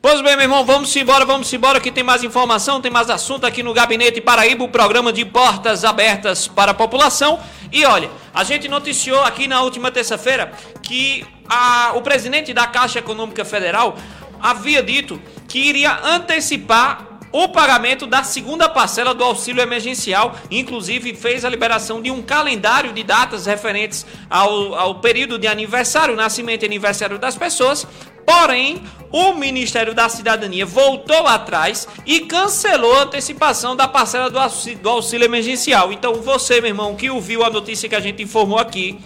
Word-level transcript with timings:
Pois 0.00 0.20
bem, 0.22 0.36
meu 0.36 0.42
irmão, 0.42 0.64
vamos 0.64 0.94
embora, 0.94 1.24
vamos 1.24 1.52
embora, 1.52 1.80
que 1.80 1.90
tem 1.90 2.04
mais 2.04 2.22
informação, 2.22 2.80
tem 2.80 2.90
mais 2.90 3.10
assunto 3.10 3.44
aqui 3.44 3.62
no 3.62 3.74
Gabinete 3.74 4.20
Paraíba, 4.20 4.62
o 4.62 4.68
programa 4.68 5.12
de 5.12 5.24
portas 5.24 5.84
abertas 5.84 6.46
para 6.46 6.70
a 6.70 6.74
população. 6.74 7.40
E 7.72 7.84
olha, 7.84 8.08
a 8.32 8.44
gente 8.44 8.68
noticiou 8.68 9.22
aqui 9.22 9.48
na 9.48 9.62
última 9.62 9.90
terça-feira 9.90 10.52
que 10.82 11.26
a, 11.48 11.92
o 11.96 12.02
presidente 12.02 12.52
da 12.54 12.66
Caixa 12.66 13.00
Econômica 13.00 13.44
Federal 13.44 13.96
havia 14.40 14.82
dito 14.82 15.20
que 15.48 15.58
iria 15.58 15.98
antecipar 16.04 17.15
o 17.36 17.50
pagamento 17.50 18.06
da 18.06 18.22
segunda 18.22 18.66
parcela 18.66 19.12
do 19.12 19.22
auxílio 19.22 19.60
emergencial, 19.60 20.34
inclusive 20.50 21.14
fez 21.14 21.44
a 21.44 21.50
liberação 21.50 22.00
de 22.00 22.10
um 22.10 22.22
calendário 22.22 22.94
de 22.94 23.02
datas 23.02 23.44
referentes 23.44 24.06
ao, 24.30 24.74
ao 24.74 24.94
período 25.00 25.38
de 25.38 25.46
aniversário, 25.46 26.16
nascimento 26.16 26.62
e 26.62 26.66
aniversário 26.66 27.18
das 27.18 27.36
pessoas. 27.36 27.86
Porém, 28.24 28.82
o 29.12 29.34
Ministério 29.34 29.92
da 29.92 30.08
Cidadania 30.08 30.64
voltou 30.64 31.26
atrás 31.26 31.86
e 32.06 32.20
cancelou 32.20 32.96
a 32.96 33.02
antecipação 33.02 33.76
da 33.76 33.86
parcela 33.86 34.30
do 34.30 34.38
auxílio, 34.38 34.78
do 34.78 34.88
auxílio 34.88 35.26
emergencial. 35.26 35.92
Então, 35.92 36.14
você, 36.14 36.62
meu 36.62 36.70
irmão, 36.70 36.96
que 36.96 37.10
ouviu 37.10 37.44
a 37.44 37.50
notícia 37.50 37.86
que 37.86 37.94
a 37.94 38.00
gente 38.00 38.22
informou 38.22 38.58
aqui, 38.58 38.98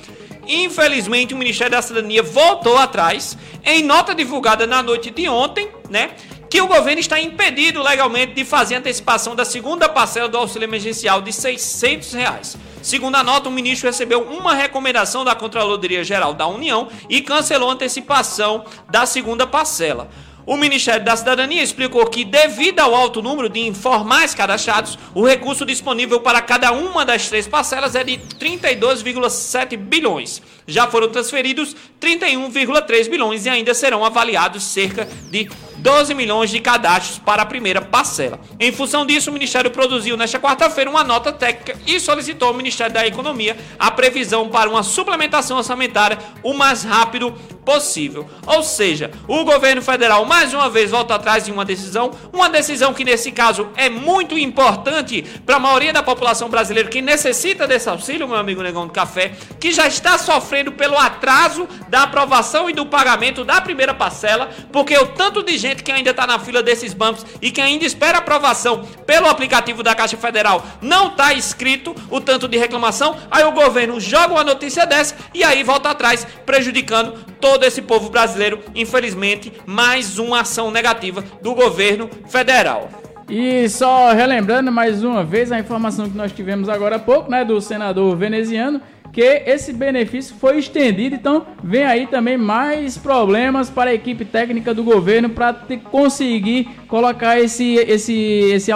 Infelizmente, 0.53 1.33
o 1.33 1.37
Ministério 1.37 1.71
da 1.71 1.83
Cidadania 1.83 2.25
voltou 2.25 2.77
atrás 2.77 3.39
em 3.65 3.85
nota 3.85 4.13
divulgada 4.13 4.67
na 4.67 4.83
noite 4.83 5.09
de 5.09 5.29
ontem, 5.29 5.69
né? 5.89 6.11
Que 6.51 6.61
o 6.61 6.67
governo 6.67 7.01
está 7.01 7.21
impedido 7.21 7.81
legalmente 7.81 8.35
de 8.35 8.45
fazer 8.45 8.75
antecipação 8.75 9.37
da 9.37 9.45
segunda 9.45 9.89
parcela 9.89 10.29
do 10.29 10.37
auxílio 10.37 10.67
emergencial 10.67 11.23
de 11.23 11.33
600 11.33 12.13
reais. 12.13 12.57
Segundo 12.83 13.15
a 13.15 13.23
nota, 13.23 13.49
o 13.49 13.53
ministro 13.53 13.89
recebeu 13.89 14.23
uma 14.23 14.53
recomendação 14.53 15.25
da 15.25 15.37
Controladoria 15.37 16.03
Geral 16.03 16.35
da 16.35 16.49
União 16.49 16.89
e 17.09 17.23
cancelou 17.23 17.71
a 17.71 17.75
antecipação 17.75 18.65
da 18.89 19.07
segunda 19.07 19.47
parcela. 19.47 20.11
O 20.45 20.57
Ministério 20.57 21.05
da 21.05 21.15
Cidadania 21.15 21.63
explicou 21.63 22.05
que, 22.07 22.25
devido 22.25 22.81
ao 22.81 22.97
alto 22.97 23.23
número 23.23 23.49
de 23.49 23.61
informais 23.61 24.35
cadastrados, 24.35 24.99
o 25.15 25.25
recurso 25.25 25.65
disponível 25.65 26.19
para 26.19 26.43
cada 26.43 26.73
uma 26.73 27.05
das 27.05 27.29
três 27.29 27.47
parcelas 27.47 27.95
é 27.95 28.03
de 28.03 28.19
32,7 28.41 29.77
bilhões. 29.77 30.43
Já 30.67 30.89
foram 30.89 31.09
transferidos 31.09 31.77
31,3 32.01 33.09
bilhões 33.09 33.47
e 33.47 33.51
ainda 33.51 33.73
serão 33.73 34.05
avaliados 34.05 34.65
cerca 34.65 35.09
de 35.31 35.49
12 35.81 36.15
milhões 36.15 36.51
de 36.51 36.61
cadastros 36.61 37.19
para 37.19 37.43
a 37.43 37.47
primeira 37.47 37.81
parcela. 37.81 38.39
Em 38.59 38.71
função 38.71 39.07
disso, 39.07 39.31
o 39.31 39.33
Ministério 39.33 39.71
produziu 39.71 40.17
nesta 40.17 40.39
quarta-feira 40.39 40.91
uma 40.91 41.03
nota 41.03 41.33
técnica 41.33 41.79
e 41.87 41.99
solicitou 41.99 42.49
ao 42.49 42.55
Ministério 42.55 42.93
da 42.93 43.07
Economia 43.07 43.57
a 43.79 43.91
previsão 43.91 44.49
para 44.49 44.69
uma 44.69 44.83
suplementação 44.83 45.57
orçamentária 45.57 46.19
o 46.43 46.53
mais 46.53 46.85
rápido 46.85 47.33
possível. 47.65 48.29
Ou 48.47 48.63
seja, 48.63 49.11
o 49.29 49.45
governo 49.45 49.81
federal 49.81 50.25
mais 50.25 50.53
uma 50.53 50.69
vez 50.69 50.91
volta 50.91 51.15
atrás 51.15 51.45
de 51.45 51.53
uma 51.53 51.65
decisão, 51.65 52.11
uma 52.33 52.49
decisão 52.49 52.93
que 52.93 53.05
nesse 53.05 53.31
caso 53.31 53.69
é 53.77 53.89
muito 53.89 54.37
importante 54.37 55.23
para 55.47 55.57
a 55.57 55.61
maioria 55.61 55.93
da 55.93 56.03
população 56.03 56.49
brasileira 56.49 56.89
que 56.89 57.01
necessita 57.01 57.67
desse 57.67 57.89
auxílio, 57.89 58.27
meu 58.27 58.37
amigo 58.37 58.63
Negão 58.63 58.87
do 58.87 58.93
Café, 58.93 59.33
que 59.59 59.73
já 59.73 59.87
está 59.87 60.19
sofrendo 60.19 60.73
pelo 60.73 60.99
atraso 60.99 61.69
da 61.89 62.03
aprovação 62.03 62.69
e 62.69 62.73
do 62.73 62.87
pagamento 62.87 63.45
da 63.45 63.61
primeira 63.61 63.95
parcela, 63.95 64.51
porque 64.73 64.97
o 64.99 65.07
tanto 65.07 65.43
de 65.43 65.57
gente 65.57 65.70
gente 65.71 65.83
que 65.85 65.93
ainda 65.93 66.11
está 66.11 66.27
na 66.27 66.39
fila 66.39 66.63
desses 66.63 66.93
bancos 66.93 67.25
e 67.41 67.51
que 67.51 67.61
ainda 67.61 67.85
espera 67.85 68.19
aprovação 68.19 68.85
pelo 69.07 69.29
aplicativo 69.29 69.83
da 69.83 69.95
Caixa 69.95 70.17
Federal 70.17 70.65
não 70.83 71.09
está 71.09 71.33
escrito 71.33 71.95
o 72.11 72.21
tanto 72.21 72.49
de 72.49 72.59
reclamação, 72.59 73.17
aí 73.31 73.45
o 73.45 73.53
governo 73.53 74.01
joga 74.01 74.35
uma 74.35 74.45
notícia 74.45 74.87
dessa 74.87 75.17
e 75.33 75.43
aí 75.45 75.63
volta 75.63 75.91
atrás, 75.91 76.27
prejudicando 76.45 77.13
todo 77.41 77.65
esse 77.65 77.83
povo 77.83 78.11
brasileiro. 78.11 78.61
Infelizmente, 78.75 79.53
mais 79.65 80.19
uma 80.19 80.41
ação 80.41 80.71
negativa 80.71 81.25
do 81.41 81.55
governo 81.55 82.11
federal. 82.29 82.89
E 83.29 83.69
só 83.69 84.13
relembrando 84.13 84.73
mais 84.73 85.05
uma 85.05 85.23
vez 85.23 85.53
a 85.53 85.59
informação 85.59 86.11
que 86.11 86.17
nós 86.17 86.33
tivemos 86.33 86.69
agora 86.69 86.97
há 86.97 86.99
pouco, 86.99 87.31
né, 87.31 87.45
do 87.45 87.61
senador 87.61 88.17
veneziano, 88.17 88.83
que 89.13 89.21
esse 89.21 89.73
benefício 89.73 90.37
foi 90.37 90.59
estendido, 90.59 91.17
então 91.17 91.47
vem 91.63 91.85
aí 91.85 92.07
também 92.07 92.37
mais 92.37 92.97
problemas 92.97 93.69
para 93.69 93.91
a 93.91 93.95
equipe 93.95 94.25
técnica 94.25 94.73
do 94.73 94.85
governo 94.85 95.31
para 95.31 95.53
conseguir 95.91 96.69
colocar 96.87 97.39
esse, 97.39 97.75
esse, 97.75 98.15
esse 98.15 98.71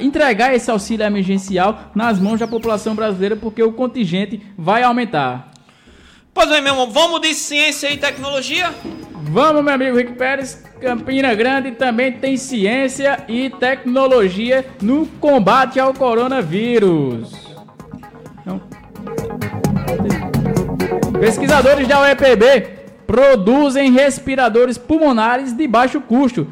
entregar 0.00 0.54
esse 0.54 0.70
auxílio 0.70 1.04
emergencial 1.04 1.90
nas 1.94 2.18
mãos 2.18 2.40
da 2.40 2.46
população 2.46 2.94
brasileira, 2.94 3.36
porque 3.36 3.62
o 3.62 3.72
contingente 3.72 4.40
vai 4.56 4.82
aumentar. 4.82 5.50
Pois 6.32 6.50
bem, 6.50 6.60
meu 6.60 6.74
irmão, 6.74 6.90
vamos 6.90 7.20
de 7.22 7.34
ciência 7.34 7.90
e 7.90 7.96
tecnologia? 7.96 8.70
Vamos, 9.14 9.64
meu 9.64 9.72
amigo 9.72 9.96
Rick 9.96 10.12
Pérez. 10.12 10.62
Campina 10.80 11.34
Grande 11.34 11.72
também 11.72 12.12
tem 12.12 12.36
ciência 12.36 13.24
e 13.26 13.48
tecnologia 13.48 14.66
no 14.82 15.06
combate 15.18 15.80
ao 15.80 15.94
coronavírus. 15.94 17.32
Então, 18.42 18.60
Pesquisadores 21.26 21.88
da 21.88 22.02
UEPB 22.02 22.68
produzem 23.04 23.90
respiradores 23.90 24.78
pulmonares 24.78 25.52
de 25.52 25.66
baixo 25.66 26.00
custo. 26.00 26.46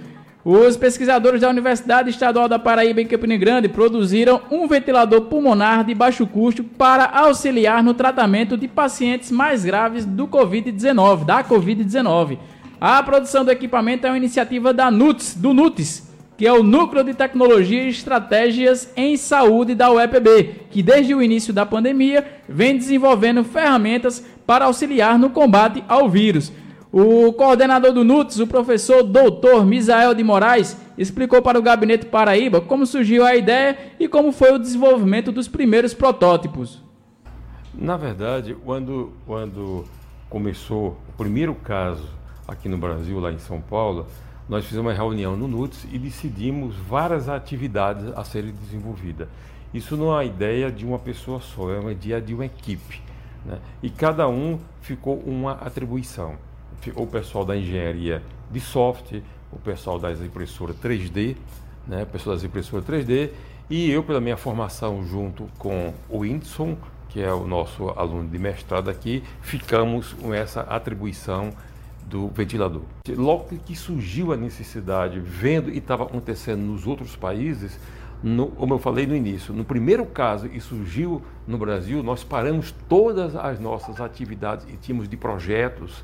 Os 0.45 0.77
pesquisadores 0.77 1.43
da 1.43 1.49
Universidade 1.49 2.11
Estadual 2.11 2.49
da 2.49 2.59
Paraíba 2.59 3.01
em 3.01 3.07
Campina 3.07 3.37
Grande 3.37 3.69
produziram 3.69 4.43
um 4.51 4.67
ventilador 4.67 5.21
pulmonar 5.27 5.85
de 5.85 5.95
baixo 5.95 6.27
custo 6.27 6.65
para 6.65 7.05
auxiliar 7.05 7.85
no 7.85 7.95
tratamento 7.95 8.57
de 8.57 8.67
pacientes 8.67 9.31
mais 9.31 9.65
graves 9.65 10.05
do 10.05 10.27
COVID-19, 10.27 11.25
da 11.25 11.45
COVID-19. 11.45 12.39
A 12.81 13.01
produção 13.01 13.45
do 13.45 13.53
equipamento 13.53 14.09
é 14.09 14.11
uma 14.11 14.17
iniciativa 14.17 14.75
da 14.75 14.91
NUTS, 14.91 15.37
do 15.37 15.55
NUTS, 15.55 16.15
que 16.37 16.47
é 16.47 16.53
o 16.53 16.65
Núcleo 16.65 17.05
de 17.05 17.15
Tecnologia 17.15 17.85
e 17.85 17.89
Estratégias 17.89 18.93
em 18.97 19.17
Saúde 19.17 19.75
da 19.75 19.91
UEPB, 19.91 20.63
que 20.69 20.83
desde 20.83 21.15
o 21.15 21.23
início 21.23 21.53
da 21.53 21.65
pandemia 21.65 22.27
vem 22.49 22.77
desenvolvendo 22.77 23.45
ferramentas 23.45 24.25
para 24.47 24.67
auxiliar 24.67 25.19
no 25.19 25.31
combate 25.31 25.85
ao 25.89 26.09
vírus. 26.09 26.53
O 26.93 27.33
coordenador 27.33 27.93
do 27.93 28.05
NUTS, 28.05 28.39
o 28.39 28.47
professor 28.47 29.03
doutor 29.03 29.67
Misael 29.67 30.15
de 30.15 30.23
Moraes, 30.23 30.77
explicou 30.97 31.43
para 31.43 31.59
o 31.59 31.63
Gabinete 31.63 32.07
Paraíba 32.07 32.61
como 32.61 32.87
surgiu 32.87 33.25
a 33.27 33.35
ideia 33.35 33.77
e 33.99 34.07
como 34.07 34.31
foi 34.31 34.53
o 34.53 34.59
desenvolvimento 34.59 35.33
dos 35.33 35.49
primeiros 35.49 35.93
protótipos. 35.93 36.81
Na 37.75 37.97
verdade, 37.97 38.57
quando, 38.65 39.13
quando 39.27 39.85
começou 40.31 40.97
o 41.09 41.13
primeiro 41.19 41.55
caso 41.55 42.09
aqui 42.47 42.69
no 42.69 42.79
Brasil, 42.79 43.19
lá 43.19 43.33
em 43.33 43.39
São 43.39 43.61
Paulo, 43.61 44.07
nós 44.49 44.65
fizemos 44.65 44.87
uma 44.87 44.97
reunião 44.97 45.37
no 45.37 45.49
NUTS 45.49 45.89
e 45.91 45.99
decidimos 45.99 46.77
várias 46.77 47.29
atividades 47.29 48.07
a 48.15 48.23
serem 48.23 48.53
desenvolvidas. 48.53 49.27
Isso 49.73 49.97
não 49.97 50.13
é 50.13 50.17
uma 50.17 50.25
ideia 50.25 50.71
de 50.71 50.87
uma 50.87 50.99
pessoa 51.01 51.41
só, 51.41 51.73
é 51.73 51.81
uma 51.81 51.91
ideia 51.91 52.21
de 52.21 52.33
uma 52.33 52.47
equipe. 52.47 53.03
Né? 53.45 53.59
E 53.83 53.91
cada 53.91 54.29
um 54.29 54.59
ficou 54.81 55.19
uma 55.21 55.53
atribuição. 55.53 56.37
O 56.97 57.07
pessoal 57.07 57.45
da 57.45 57.57
engenharia 57.57 58.23
de 58.51 58.61
software, 58.61 59.23
o 59.51 59.59
pessoal 59.59 59.99
das 59.99 60.21
impressoras 60.21 60.77
3D, 60.77 61.37
né? 61.87 62.03
o 62.03 62.07
pessoal 62.07 62.37
das 62.37 62.45
impressoras 62.45 62.85
3D, 62.85 63.31
e 63.71 63.91
eu, 63.91 64.03
pela 64.03 64.21
minha 64.21 64.37
formação 64.37 65.07
junto 65.07 65.49
com 65.59 65.95
o 66.09 66.19
Whindersson, 66.19 66.77
que 67.09 67.23
é 67.23 67.33
o 67.33 67.47
nosso 67.47 67.89
aluno 67.91 68.29
de 68.29 68.39
mestrado 68.39 68.91
aqui, 68.91 69.23
ficamos 69.41 70.13
com 70.13 70.35
essa 70.35 70.63
atribuição 70.63 71.51
do 72.07 72.29
ventilador. 72.29 72.83
Logo 73.09 73.57
que 73.65 73.75
surgiu 73.75 74.33
a 74.33 74.37
necessidade, 74.37 75.19
vendo 75.21 75.71
e 75.71 75.79
estava 75.79 76.05
acontecendo 76.05 76.61
nos 76.61 76.87
outros 76.87 77.17
países, 77.17 77.79
no, 78.25 78.47
como 78.47 78.73
eu 78.73 78.79
falei 78.79 79.07
no 79.07 79.15
início, 79.15 79.53
no 79.53 79.67
primeiro 79.67 80.07
caso 80.07 80.47
e 80.47 80.59
surgiu 80.59 81.21
no 81.47 81.59
Brasil, 81.59 82.03
nós 82.03 82.25
paramos 82.25 82.75
todas 82.89 83.37
as 83.37 83.61
nossas 83.61 84.01
atividades 84.01 84.67
e 84.67 84.79
tínhamos 84.79 85.07
de 85.07 85.15
projetos 85.15 86.03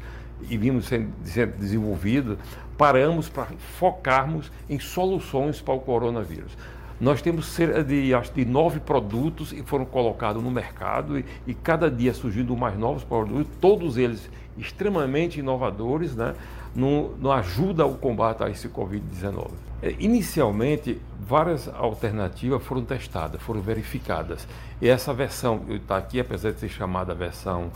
e 0.50 0.54
vimos 0.58 0.84
sendo, 0.84 1.10
sendo 1.24 1.56
desenvolvidos, 1.56 2.36
paramos 2.76 3.30
para 3.30 3.46
focarmos 3.78 4.52
em 4.68 4.78
soluções 4.78 5.62
para 5.62 5.72
o 5.72 5.80
coronavírus. 5.80 6.58
Nós 7.00 7.22
temos 7.22 7.46
cerca 7.46 7.82
de, 7.82 8.12
acho, 8.12 8.34
de 8.34 8.44
nove 8.44 8.80
produtos 8.80 9.50
que 9.50 9.62
foram 9.62 9.86
colocados 9.86 10.42
no 10.42 10.50
mercado 10.50 11.18
e, 11.18 11.24
e 11.46 11.54
cada 11.54 11.90
dia 11.90 12.12
surgindo 12.12 12.54
mais 12.54 12.78
novos 12.78 13.02
produtos, 13.02 13.46
todos 13.58 13.96
eles 13.96 14.30
extremamente 14.58 15.40
inovadores, 15.40 16.14
né, 16.14 16.34
no 16.74 17.32
ajuda 17.32 17.82
ao 17.82 17.94
combate 17.94 18.42
a 18.42 18.50
esse 18.50 18.68
Covid-19. 18.68 19.50
É, 19.82 19.94
inicialmente, 19.98 21.00
várias 21.18 21.68
alternativas 21.68 22.62
foram 22.62 22.84
testadas, 22.84 23.40
foram 23.40 23.60
verificadas. 23.60 24.46
E 24.80 24.88
essa 24.88 25.12
versão 25.14 25.58
que 25.58 25.74
está 25.74 25.96
aqui, 25.96 26.20
apesar 26.20 26.52
de 26.52 26.60
ser 26.60 26.68
chamada 26.68 27.14
versão 27.14 27.70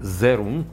01, 0.00 0.64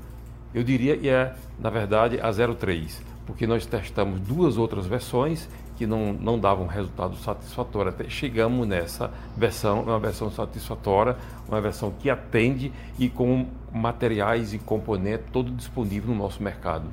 eu 0.53 0.63
diria 0.63 0.97
que 0.97 1.07
é, 1.07 1.33
na 1.57 1.69
verdade, 1.69 2.19
a 2.19 2.31
03, 2.31 3.01
porque 3.25 3.47
nós 3.47 3.65
testamos 3.65 4.19
duas 4.19 4.57
outras 4.57 4.85
versões 4.85 5.47
que 5.77 5.87
não, 5.87 6.11
não 6.13 6.37
davam 6.37 6.67
resultado 6.67 7.15
satisfatório. 7.15 7.89
Até 7.89 8.09
chegamos 8.09 8.67
nessa 8.67 9.09
versão, 9.37 9.83
uma 9.83 9.99
versão 9.99 10.29
satisfatória, 10.29 11.15
uma 11.47 11.61
versão 11.61 11.91
que 11.97 12.09
atende 12.09 12.73
e 12.99 13.09
com 13.09 13.47
materiais 13.71 14.53
e 14.53 14.59
componentes 14.59 15.27
todo 15.31 15.49
disponível 15.49 16.13
no 16.13 16.21
nosso 16.21 16.43
mercado. 16.43 16.85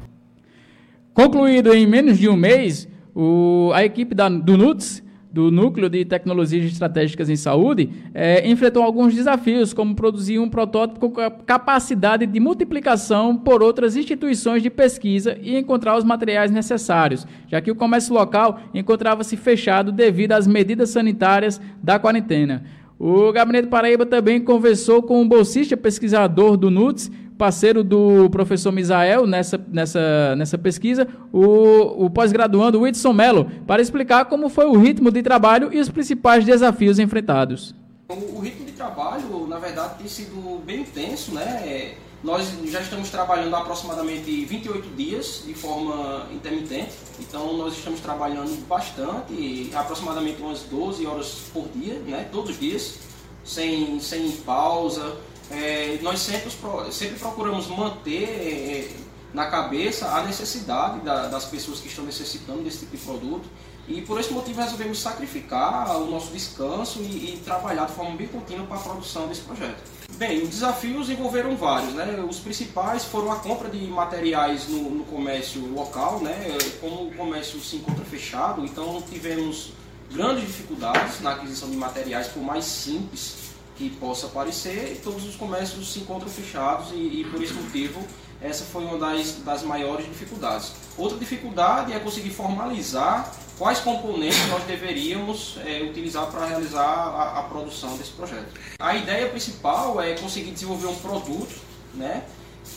Concluído 1.19 1.75
em 1.75 1.85
menos 1.85 2.17
de 2.17 2.29
um 2.29 2.37
mês, 2.37 2.89
o, 3.13 3.73
a 3.75 3.85
equipe 3.85 4.15
da, 4.15 4.29
do 4.29 4.57
NUTS 4.57 5.03
do 5.33 5.51
Núcleo 5.51 5.91
de 5.91 6.05
Tecnologias 6.05 6.71
Estratégicas 6.71 7.29
em 7.29 7.35
Saúde, 7.35 7.91
é, 8.15 8.49
enfrentou 8.49 8.85
alguns 8.85 9.13
desafios, 9.13 9.75
como 9.75 9.97
produzir 9.97 10.39
um 10.39 10.49
protótipo 10.49 11.01
com 11.01 11.11
capacidade 11.45 12.25
de 12.25 12.39
multiplicação 12.39 13.37
por 13.37 13.65
outras 13.65 13.97
instituições 13.97 14.63
de 14.63 14.71
pesquisa 14.71 15.37
e 15.43 15.59
encontrar 15.59 15.99
os 15.99 16.05
materiais 16.05 16.53
necessários, 16.53 17.27
já 17.49 17.61
que 17.61 17.73
o 17.73 17.75
comércio 17.75 18.15
local 18.15 18.61
encontrava-se 18.73 19.37
fechado 19.37 19.91
devido 19.91 20.31
às 20.31 20.47
medidas 20.47 20.91
sanitárias 20.91 21.61
da 21.83 21.99
quarentena. 21.99 22.63
O 22.97 23.33
Gabinete 23.33 23.67
Paraíba 23.67 24.07
também 24.07 24.41
conversou 24.41 25.03
com 25.03 25.21
um 25.21 25.29
bolsista 25.29 25.77
pesquisador 25.77 26.57
do 26.57 26.71
NUTS, 26.71 27.11
parceiro 27.39 27.85
do 27.85 28.29
professor 28.31 28.73
Misael 28.73 29.27
nessa, 29.27 29.59
nessa, 29.69 30.35
nessa 30.37 30.59
pesquisa, 30.59 31.07
o, 31.33 32.05
o 32.05 32.11
pós-graduando 32.11 32.81
Whitson 32.81 33.13
Mello, 33.13 33.51
para 33.67 33.81
explicar 33.81 34.25
como 34.25 34.49
foi 34.49 34.67
o 34.67 34.77
ritmo 34.77 35.11
de 35.11 35.23
trabalho 35.23 35.73
e 35.73 35.79
os 35.79 35.89
principais 35.89 36.45
desafios 36.45 36.99
enfrentados. 36.99 37.75
O, 38.09 38.39
o 38.39 38.41
ritmo 38.41 38.67
de 38.67 38.73
trabalho, 38.73 39.47
na 39.47 39.59
verdade, 39.59 39.95
tem 39.99 40.09
sido 40.09 40.61
bem 40.67 40.81
intenso, 40.81 41.33
né? 41.33 41.95
Nós 42.23 42.53
já 42.65 42.81
estamos 42.81 43.11
trabalhando 43.11 43.55
aproximadamente 43.55 44.45
28 44.45 44.89
dias 44.97 45.45
de 45.47 45.55
forma 45.55 46.27
intermitente, 46.33 46.91
então 47.21 47.57
nós 47.57 47.75
estamos 47.75 48.01
trabalhando 48.01 48.67
bastante, 48.67 49.71
aproximadamente 49.73 50.43
umas 50.43 50.63
12 50.63 51.07
horas 51.07 51.45
por 51.53 51.69
dia, 51.69 51.95
né? 52.01 52.29
todos 52.33 52.51
os 52.51 52.59
dias, 52.59 52.99
sem, 53.45 54.01
sem 54.01 54.33
pausa, 54.39 55.17
é, 55.51 55.99
nós 56.03 56.21
sempre, 56.21 56.51
sempre 56.91 57.19
procuramos 57.19 57.67
manter 57.69 58.25
é, 58.25 58.91
na 59.33 59.47
cabeça 59.47 60.09
a 60.09 60.23
necessidade 60.23 61.01
da, 61.01 61.29
das 61.29 61.45
pessoas 61.45 61.81
que 61.81 61.89
estão 61.89 62.05
necessitando 62.05 62.63
desse 62.63 62.81
tipo 62.81 62.97
de 62.97 63.03
produto 63.03 63.49
e 63.87 64.03
por 64.03 64.21
esse 64.21 64.33
motivo 64.33 64.61
resolvemos 64.61 65.01
sacrificar 65.01 65.97
o 65.97 66.11
nosso 66.11 66.31
descanso 66.31 67.01
e, 67.01 67.35
e 67.35 67.43
trabalhar 67.43 67.87
de 67.87 67.93
forma 67.93 68.15
bem 68.17 68.27
contínua 68.27 68.67
para 68.67 68.77
a 68.77 68.81
produção 68.81 69.27
desse 69.29 69.41
projeto. 69.41 69.83
Bem, 70.17 70.43
os 70.43 70.51
desafios 70.51 71.09
envolveram 71.09 71.57
vários, 71.57 71.95
né? 71.95 72.23
Os 72.29 72.39
principais 72.39 73.05
foram 73.05 73.33
a 73.33 73.37
compra 73.37 73.71
de 73.71 73.79
materiais 73.87 74.69
no, 74.69 74.91
no 74.91 75.05
comércio 75.05 75.67
local, 75.73 76.21
né? 76.21 76.59
Como 76.81 77.09
o 77.09 77.15
comércio 77.15 77.59
se 77.61 77.77
encontra 77.77 78.05
fechado, 78.05 78.65
então 78.65 79.01
tivemos 79.09 79.73
grandes 80.13 80.47
dificuldades 80.47 81.21
na 81.21 81.33
aquisição 81.33 81.71
de 81.71 81.77
materiais, 81.77 82.29
por 82.29 82.43
mais 82.43 82.65
simples 82.65 83.48
que 83.79 83.89
possa 83.91 84.27
aparecer 84.27 84.93
e 84.93 84.97
todos 84.97 85.25
os 85.25 85.37
comércios 85.37 85.93
se 85.93 86.01
encontram 86.01 86.29
fechados 86.29 86.91
e, 86.91 87.21
e 87.21 87.27
por 87.31 87.41
esse 87.41 87.55
motivo 87.55 88.05
essa 88.43 88.65
foi 88.65 88.85
uma 88.85 88.99
das, 88.99 89.37
das 89.45 89.63
maiores 89.63 90.07
dificuldades. 90.07 90.73
Outra 90.97 91.17
dificuldade 91.17 91.93
é 91.93 91.99
conseguir 91.99 92.31
formalizar 92.31 93.33
quais 93.57 93.81
componentes 93.81 94.47
nós 94.49 94.63
deveríamos 94.65 95.59
é, 95.65 95.83
utilizar 95.83 96.27
para 96.27 96.47
realizar 96.47 96.85
a, 96.85 97.41
a, 97.41 97.43
produção 97.45 97.97
desse 97.97 98.13
projeto. 98.13 98.49
A 98.79 98.95
ideia 98.95 99.29
principal 99.29 100.01
é 100.01 100.15
conseguir 100.15 100.53
desenvolver 100.53 100.87
um 100.87 100.97
produto 100.97 101.61
né, 101.95 102.25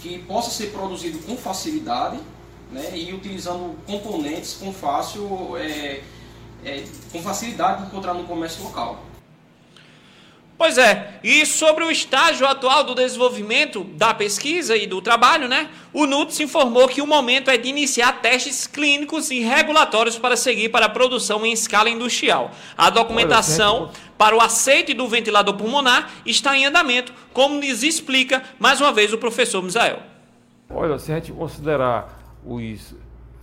que 0.02 0.20
possa 0.20 0.50
ser 0.50 0.72
produzido 0.72 1.20
com 1.20 1.38
facilidade 1.38 2.20
né, 2.72 2.92
e 2.96 3.14
utilizando 3.14 3.76
componentes 3.86 4.56
com 4.56 4.74
fácil 4.74 5.56
é, 5.58 6.02
é, 6.66 6.84
com 7.12 7.22
facilidade 7.22 7.82
de 7.82 7.88
encontrar 7.88 8.16
no 8.16 8.24
comércio 8.24 8.64
local. 8.64 9.11
Pois 10.62 10.78
é, 10.78 11.20
e 11.24 11.44
sobre 11.44 11.84
o 11.84 11.90
estágio 11.90 12.46
atual 12.46 12.84
do 12.84 12.94
desenvolvimento 12.94 13.84
da 13.84 14.14
pesquisa 14.14 14.78
e 14.78 14.86
do 14.86 15.02
trabalho, 15.02 15.48
né? 15.48 15.72
O 15.92 16.06
NUTS 16.06 16.40
informou 16.42 16.88
que 16.88 17.02
o 17.02 17.08
momento 17.08 17.50
é 17.50 17.58
de 17.58 17.68
iniciar 17.68 18.22
testes 18.22 18.68
clínicos 18.68 19.32
e 19.32 19.40
regulatórios 19.40 20.20
para 20.20 20.38
seguir 20.38 20.70
para 20.70 20.86
a 20.86 20.90
produção 20.90 21.44
em 21.44 21.52
escala 21.52 21.90
industrial. 21.90 22.52
A 22.78 22.92
documentação 22.92 23.90
para 24.20 24.38
o 24.38 24.40
aceite 24.40 24.94
do 24.94 25.08
ventilador 25.08 25.56
pulmonar 25.56 26.12
está 26.28 26.56
em 26.56 26.64
andamento, 26.64 27.12
como 27.34 27.56
nos 27.56 27.82
explica 27.82 28.44
mais 28.60 28.80
uma 28.80 28.94
vez 28.94 29.12
o 29.12 29.18
professor 29.18 29.64
Misael. 29.64 29.98
Olha, 30.70 31.00
se 31.00 31.12
a 31.12 31.16
gente 31.16 31.32
considerar 31.32 32.22
os 32.46 32.94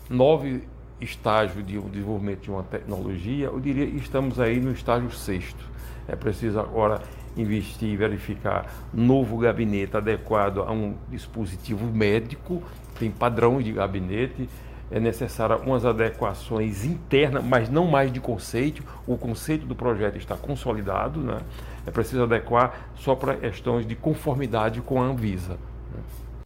nove 0.09 0.63
estágios 1.01 1.65
de 1.67 1.79
desenvolvimento 1.79 2.41
de 2.41 2.51
uma 2.51 2.63
tecnologia, 2.63 3.47
eu 3.47 3.61
diria 3.61 3.87
que 3.87 3.97
estamos 3.97 4.41
aí 4.41 4.61
no 4.61 4.73
estágio 4.73 5.11
sexto 5.11 5.79
é 6.09 6.17
preciso 6.17 6.59
agora 6.59 7.03
investir 7.37 7.91
e 7.91 7.97
verificar 7.97 8.67
novo 8.93 9.37
gabinete 9.37 9.97
adequado 9.97 10.61
a 10.61 10.73
um 10.73 10.97
dispositivo 11.11 11.87
médico, 11.87 12.63
tem 12.99 13.11
padrão 13.11 13.61
de 13.61 13.71
gabinete, 13.73 14.49
é 14.91 14.99
necessário 14.99 15.55
algumas 15.55 15.85
adequações 15.85 16.83
internas, 16.87 17.45
mas 17.45 17.69
não 17.69 17.87
mais 17.87 18.11
de 18.11 18.21
conceito. 18.21 18.83
O 19.07 19.19
conceito 19.19 19.67
do 19.67 19.75
projeto 19.75 20.17
está 20.17 20.35
consolidado, 20.35 21.21
né? 21.21 21.41
é 21.87 21.91
preciso 21.91 22.23
adequar 22.23 22.89
só 22.97 23.15
para 23.15 23.35
questões 23.35 23.87
de 23.87 23.95
conformidade 23.95 24.81
com 24.81 25.01
a 25.01 25.05
Anvisa. 25.05 25.59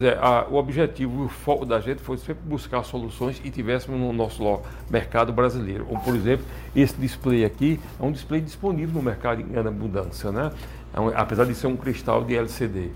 É, 0.03 0.19
a, 0.21 0.47
o 0.51 0.57
objetivo 0.57 1.25
o 1.25 1.29
foco 1.29 1.65
da 1.65 1.81
gente 1.81 2.01
foi 2.01 2.17
sempre 2.19 2.43
buscar 2.45 2.83
soluções 2.83 3.41
e 3.45 3.51
tivéssemos 3.51 4.01
no 4.01 4.13
nosso 4.13 4.61
mercado 4.91 5.33
brasileiro. 5.33 5.85
Como, 5.85 6.01
por 6.01 6.15
exemplo, 6.15 6.45
esse 6.75 6.95
display 6.97 7.45
aqui 7.45 7.79
é 8.01 8.05
um 8.05 8.11
display 8.11 8.41
disponível 8.41 8.95
no 8.95 9.03
mercado 9.03 9.41
em 9.41 9.57
abundância, 9.57 10.33
né? 10.33 10.51
É 10.93 11.01
um, 11.01 11.09
apesar 11.09 11.45
de 11.45 11.55
ser 11.55 11.69
um 11.69 11.77
cristal 11.77 12.25
de 12.25 12.35
LCD. 12.37 12.91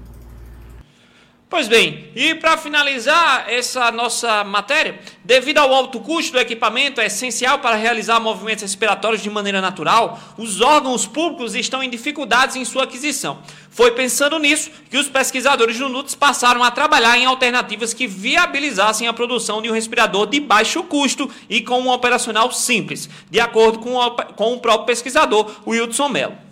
Pois 1.56 1.68
bem, 1.68 2.10
e 2.14 2.34
para 2.34 2.58
finalizar 2.58 3.46
essa 3.48 3.90
nossa 3.90 4.44
matéria, 4.44 5.00
devido 5.24 5.56
ao 5.56 5.72
alto 5.72 5.98
custo 6.00 6.32
do 6.32 6.38
equipamento 6.38 7.00
é 7.00 7.06
essencial 7.06 7.60
para 7.60 7.76
realizar 7.76 8.20
movimentos 8.20 8.60
respiratórios 8.60 9.22
de 9.22 9.30
maneira 9.30 9.58
natural, 9.58 10.20
os 10.36 10.60
órgãos 10.60 11.06
públicos 11.06 11.54
estão 11.54 11.82
em 11.82 11.88
dificuldades 11.88 12.56
em 12.56 12.64
sua 12.66 12.82
aquisição. 12.82 13.38
Foi 13.70 13.92
pensando 13.92 14.38
nisso 14.38 14.70
que 14.90 14.98
os 14.98 15.08
pesquisadores 15.08 15.78
do 15.78 15.88
NUTS 15.88 16.14
passaram 16.14 16.62
a 16.62 16.70
trabalhar 16.70 17.16
em 17.16 17.24
alternativas 17.24 17.94
que 17.94 18.06
viabilizassem 18.06 19.08
a 19.08 19.14
produção 19.14 19.62
de 19.62 19.70
um 19.70 19.72
respirador 19.72 20.26
de 20.26 20.38
baixo 20.38 20.82
custo 20.82 21.26
e 21.48 21.62
com 21.62 21.80
um 21.80 21.88
operacional 21.88 22.52
simples, 22.52 23.08
de 23.30 23.40
acordo 23.40 23.78
com 23.78 23.94
o, 23.96 24.10
com 24.10 24.52
o 24.52 24.60
próprio 24.60 24.84
pesquisador 24.84 25.50
Wilson 25.66 26.10
Mello. 26.10 26.45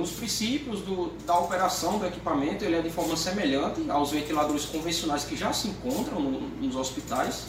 Os 0.00 0.10
princípios 0.10 0.80
do, 0.80 1.12
da 1.24 1.38
operação 1.38 1.98
do 1.98 2.06
equipamento 2.06 2.64
ele 2.64 2.76
é 2.76 2.82
de 2.82 2.90
forma 2.90 3.16
semelhante 3.16 3.88
aos 3.90 4.10
ventiladores 4.10 4.64
convencionais 4.64 5.24
que 5.24 5.36
já 5.36 5.52
se 5.52 5.68
encontram 5.68 6.20
no, 6.20 6.40
nos 6.40 6.76
hospitais. 6.76 7.46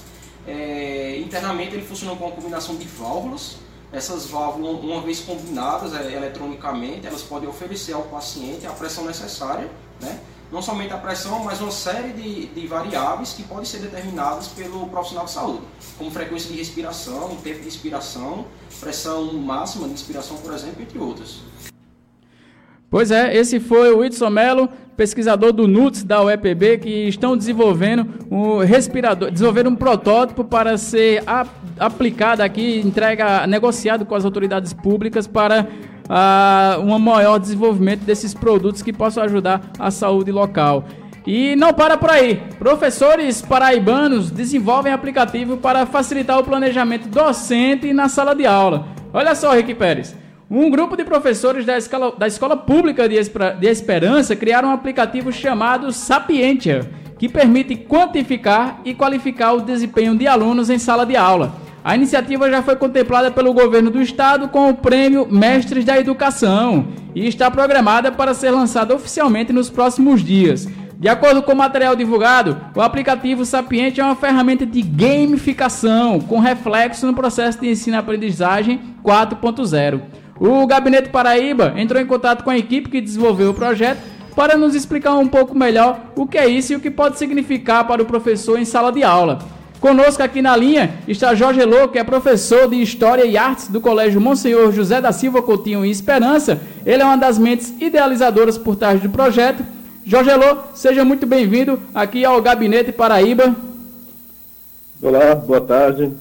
É, 0.47 1.19
internamente 1.19 1.73
ele 1.73 1.85
funciona 1.85 2.15
com 2.15 2.25
uma 2.25 2.35
combinação 2.35 2.75
de 2.75 2.87
válvulas. 2.87 3.57
Essas 3.91 4.27
válvulas, 4.27 4.83
uma 4.83 5.01
vez 5.01 5.21
combinadas 5.21 5.93
é, 5.93 6.13
eletronicamente, 6.13 7.07
elas 7.07 7.21
podem 7.21 7.47
oferecer 7.47 7.93
ao 7.93 8.03
paciente 8.03 8.65
a 8.67 8.71
pressão 8.71 9.05
necessária, 9.05 9.69
né? 10.01 10.19
não 10.51 10.61
somente 10.61 10.93
a 10.93 10.97
pressão, 10.97 11.43
mas 11.43 11.59
uma 11.59 11.71
série 11.71 12.13
de, 12.13 12.47
de 12.47 12.67
variáveis 12.67 13.33
que 13.33 13.43
podem 13.43 13.65
ser 13.65 13.79
determinadas 13.79 14.47
pelo 14.47 14.87
profissional 14.87 15.25
de 15.25 15.31
saúde, 15.31 15.61
como 15.97 16.11
frequência 16.11 16.49
de 16.51 16.57
respiração, 16.57 17.35
tempo 17.37 17.61
de 17.61 17.67
inspiração, 17.67 18.45
pressão 18.79 19.33
máxima 19.33 19.87
de 19.87 19.93
inspiração, 19.93 20.37
por 20.37 20.53
exemplo, 20.53 20.81
entre 20.81 20.99
outras. 20.99 21.39
Pois 22.89 23.11
é, 23.11 23.35
esse 23.35 23.59
foi 23.59 23.91
o 23.91 23.99
Whitson 23.99 24.29
Mello, 24.29 24.69
pesquisador 24.95 25.51
do 25.51 25.67
NUTS 25.67 26.03
da 26.03 26.23
UEPB, 26.23 26.77
que 26.77 27.07
estão 27.07 27.35
desenvolvendo 27.35 28.07
um 28.31 28.59
respirador, 28.59 29.31
desenvolvendo 29.31 29.69
um 29.69 29.75
protótipo 29.75 30.43
para 30.43 30.77
ser 30.77 31.23
a, 31.27 31.45
aplicado 31.79 32.41
aqui, 32.41 32.79
entrega, 32.79 33.45
negociado 33.47 34.05
com 34.05 34.15
as 34.15 34.23
autoridades 34.23 34.71
públicas 34.71 35.27
para 35.27 35.67
uh, 36.05 36.81
um 36.81 36.97
maior 36.99 37.39
desenvolvimento 37.39 38.01
desses 38.01 38.33
produtos 38.33 38.81
que 38.81 38.93
possam 38.93 39.23
ajudar 39.23 39.71
a 39.77 39.91
saúde 39.91 40.31
local. 40.31 40.85
E 41.27 41.55
não 41.55 41.73
para 41.73 41.97
por 41.97 42.11
aí. 42.11 42.39
Professores 42.59 43.41
paraibanos 43.41 44.29
desenvolvem 44.29 44.93
aplicativo 44.93 45.57
para 45.57 45.85
facilitar 45.85 46.37
o 46.37 46.43
planejamento 46.43 47.09
docente 47.09 47.91
na 47.93 48.07
sala 48.07 48.35
de 48.35 48.45
aula. 48.45 48.87
Olha 49.11 49.33
só, 49.33 49.51
Rick 49.53 49.73
Pérez. 49.73 50.15
Um 50.49 50.69
grupo 50.69 50.95
de 50.95 51.03
professores 51.03 51.65
da 51.65 51.75
escola, 51.75 52.13
da 52.15 52.27
escola 52.27 52.55
Pública 52.55 53.09
de, 53.09 53.15
de 53.19 53.67
Esperança 53.67 54.35
criaram 54.35 54.69
um 54.69 54.73
aplicativo 54.73 55.31
chamado 55.31 55.91
Sapientia, 55.91 56.87
que 57.17 57.27
permite 57.27 57.75
quantificar 57.75 58.79
e 58.85 58.93
qualificar 58.93 59.53
o 59.53 59.61
desempenho 59.61 60.15
de 60.15 60.27
alunos 60.27 60.69
em 60.69 60.77
sala 60.77 61.03
de 61.03 61.15
aula. 61.15 61.55
A 61.83 61.95
iniciativa 61.95 62.47
já 62.49 62.61
foi 62.61 62.75
contemplada 62.75 63.31
pelo 63.31 63.53
governo 63.53 63.89
do 63.89 63.99
estado 63.99 64.47
com 64.47 64.69
o 64.69 64.75
prêmio 64.75 65.27
Mestres 65.27 65.83
da 65.83 65.99
Educação 65.99 66.89
e 67.15 67.27
está 67.27 67.49
programada 67.49 68.11
para 68.11 68.35
ser 68.35 68.51
lançada 68.51 68.93
oficialmente 68.93 69.51
nos 69.51 69.71
próximos 69.71 70.23
dias. 70.23 70.67
De 70.99 71.09
acordo 71.09 71.41
com 71.41 71.53
o 71.53 71.57
material 71.57 71.95
divulgado, 71.95 72.55
o 72.75 72.81
aplicativo 72.81 73.45
Sapiente 73.45 73.99
é 73.99 74.03
uma 74.03 74.15
ferramenta 74.15 74.65
de 74.65 74.83
gamificação 74.83 76.19
com 76.19 76.39
reflexo 76.39 77.05
no 77.07 77.15
processo 77.15 77.59
de 77.59 77.69
ensino-aprendizagem 77.69 78.79
4.0. 79.03 80.01
O 80.39 80.67
Gabinete 80.67 81.09
Paraíba 81.09 81.73
entrou 81.77 82.01
em 82.01 82.05
contato 82.05 82.43
com 82.43 82.49
a 82.49 82.57
equipe 82.57 82.89
que 82.89 82.99
desenvolveu 82.99 83.51
o 83.51 83.53
projeto 83.53 83.99
para 84.35 84.57
nos 84.57 84.75
explicar 84.75 85.15
um 85.15 85.27
pouco 85.27 85.57
melhor 85.57 86.11
o 86.15 86.27
que 86.27 86.37
é 86.37 86.47
isso 86.47 86.73
e 86.73 86.75
o 86.75 86.79
que 86.79 86.91
pode 86.91 87.17
significar 87.17 87.87
para 87.87 88.01
o 88.01 88.05
professor 88.05 88.59
em 88.59 88.65
sala 88.65 88.91
de 88.91 89.01
aula. 89.01 89.39
Conosco 89.79 90.21
aqui 90.21 90.41
na 90.41 90.55
linha 90.57 90.95
está 91.07 91.33
Jorge 91.35 91.61
Elô, 91.61 91.87
que 91.87 91.97
é 91.97 92.03
professor 92.03 92.67
de 92.67 92.81
História 92.81 93.23
e 93.25 93.37
Artes 93.37 93.69
do 93.69 93.79
Colégio 93.79 94.19
Monsenhor 94.19 94.71
José 94.71 94.99
da 94.99 95.11
Silva 95.11 95.41
Coutinho 95.41 95.85
em 95.85 95.91
Esperança. 95.91 96.59
Ele 96.85 97.01
é 97.01 97.05
uma 97.05 97.17
das 97.17 97.37
mentes 97.37 97.73
idealizadoras 97.79 98.57
por 98.57 98.75
trás 98.75 98.99
do 99.01 99.09
projeto. 99.09 99.63
Jorge 100.05 100.29
Elô, 100.29 100.57
seja 100.73 101.05
muito 101.05 101.25
bem-vindo 101.25 101.79
aqui 101.93 102.25
ao 102.25 102.41
Gabinete 102.41 102.91
Paraíba. 102.91 103.55
Olá, 105.01 105.35
boa 105.35 105.61
tarde. 105.61 106.11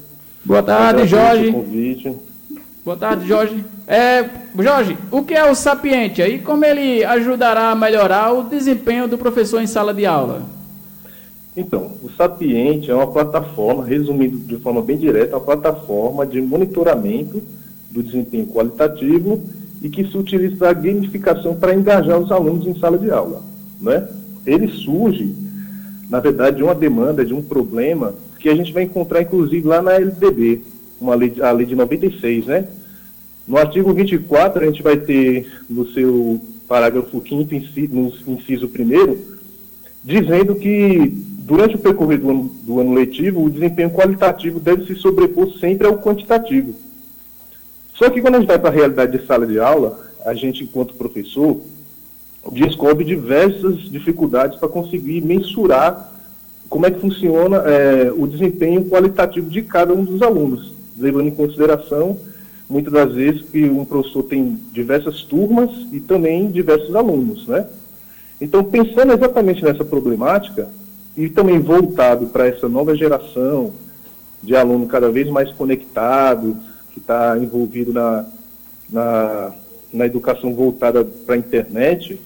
Boa 0.45 0.63
tarde, 0.63 1.07
Jorge. 1.07 1.51
Convite. 1.51 2.15
Boa 2.85 2.99
tarde, 2.99 3.27
Jorge. 3.27 3.65
É, 3.87 4.29
Jorge, 4.59 4.99
o 5.11 5.23
que 5.23 5.33
é 5.33 5.51
o 5.51 5.55
Sapientia 5.55 6.29
e 6.29 6.39
como 6.39 6.67
ele 6.67 7.03
ajudará 7.03 7.71
a 7.71 7.75
melhorar 7.75 8.31
o 8.33 8.43
desempenho 8.43 9.09
do 9.09 9.17
professor 9.17 9.63
em 9.63 9.67
sala 9.67 9.95
de 9.95 10.05
aula? 10.05 10.43
Então, 11.57 11.93
o 12.03 12.11
Sapiente 12.11 12.91
é 12.91 12.95
uma 12.95 13.07
plataforma, 13.07 13.87
resumindo 13.87 14.37
de 14.37 14.57
forma 14.57 14.83
bem 14.83 14.99
direta, 14.99 15.35
uma 15.35 15.41
plataforma 15.41 16.27
de 16.27 16.43
monitoramento 16.43 17.43
do 17.91 18.03
desempenho 18.03 18.49
qualitativo 18.49 19.43
e 19.81 19.89
que 19.89 20.05
se 20.05 20.19
utiliza 20.19 20.57
da 20.57 20.73
gamificação 20.75 21.55
para 21.55 21.75
engajar 21.75 22.19
os 22.19 22.31
alunos 22.31 22.67
em 22.67 22.79
sala 22.79 22.99
de 22.99 23.11
aula. 23.11 23.43
Né? 23.81 24.07
Ele 24.45 24.69
surge, 24.69 25.35
na 26.11 26.21
verdade, 26.21 26.59
de 26.59 26.63
uma 26.63 26.75
demanda, 26.75 27.25
de 27.25 27.33
um 27.33 27.41
problema 27.41 28.13
que 28.39 28.51
a 28.51 28.55
gente 28.55 28.75
vai 28.75 28.83
encontrar, 28.83 29.23
inclusive, 29.23 29.67
lá 29.67 29.81
na 29.81 29.95
LDB, 29.95 30.74
uma 31.01 31.15
lei, 31.15 31.35
a 31.41 31.51
lei 31.51 31.67
de 31.67 31.75
96, 31.75 32.47
né? 32.47 32.67
No 33.47 33.59
artigo 33.59 33.93
24, 33.93 34.63
a 34.63 34.67
gente 34.67 34.83
vai 34.83 34.97
ter 34.97 35.47
no 35.69 35.87
seu 35.93 36.41
parágrafo 36.67 37.23
5 37.27 37.55
no 37.91 38.13
inciso 38.27 38.67
1 38.67 39.35
dizendo 40.03 40.55
que 40.55 41.13
durante 41.45 41.77
o 41.77 41.79
percorrer 41.79 42.19
do 42.19 42.31
ano, 42.31 42.51
do 42.63 42.81
ano 42.81 42.95
letivo, 42.95 43.45
o 43.45 43.51
desempenho 43.51 43.91
qualitativo 43.91 44.61
deve 44.61 44.87
se 44.87 44.95
sobrepor 44.97 45.53
sempre 45.59 45.87
ao 45.87 45.99
quantitativo. 45.99 46.75
Só 47.95 48.11
que 48.11 48.21
quando 48.21 48.37
a 48.37 48.39
gente 48.39 48.49
vai 48.49 48.59
para 48.59 48.71
a 48.71 48.73
realidade 48.73 49.19
de 49.19 49.27
sala 49.27 49.47
de 49.47 49.59
aula, 49.59 49.99
a 50.25 50.35
gente, 50.35 50.65
enquanto 50.65 50.95
professor, 50.95 51.61
descobre 52.53 53.05
diversas 53.05 53.79
dificuldades 53.91 54.59
para 54.59 54.69
conseguir 54.69 55.23
mensurar 55.23 56.13
como 56.69 56.87
é 56.87 56.91
que 56.91 57.01
funciona 57.01 57.59
é, 57.59 58.13
o 58.15 58.27
desempenho 58.27 58.87
qualitativo 58.87 59.49
de 59.49 59.63
cada 59.63 59.93
um 59.93 60.05
dos 60.05 60.23
alunos, 60.23 60.74
levando 60.99 61.29
em 61.29 61.35
consideração, 61.35 62.19
muitas 62.69 62.93
das 62.93 63.13
vezes, 63.13 63.43
que 63.43 63.65
um 63.65 63.85
professor 63.85 64.23
tem 64.23 64.59
diversas 64.73 65.23
turmas 65.23 65.71
e 65.93 66.01
também 66.01 66.51
diversos 66.51 66.95
alunos, 66.95 67.47
né? 67.47 67.67
Então, 68.41 68.65
pensando 68.65 69.13
exatamente 69.13 69.63
nessa 69.63 69.85
problemática, 69.85 70.69
e 71.17 71.29
também 71.29 71.61
voltado 71.61 72.27
para 72.27 72.47
essa 72.47 72.69
nova 72.69 72.95
geração 72.95 73.73
de 74.43 74.55
aluno 74.57 74.87
cada 74.87 75.11
vez 75.11 75.29
mais 75.29 75.51
conectado, 75.53 76.57
que 76.93 76.99
está 76.99 77.39
envolvido 77.39 77.93
na, 77.93 78.27
na, 78.91 79.53
na 79.93 80.07
educação 80.07 80.53
voltada 80.55 81.05
para 81.05 81.35
a 81.35 81.39
internet, 81.39 82.21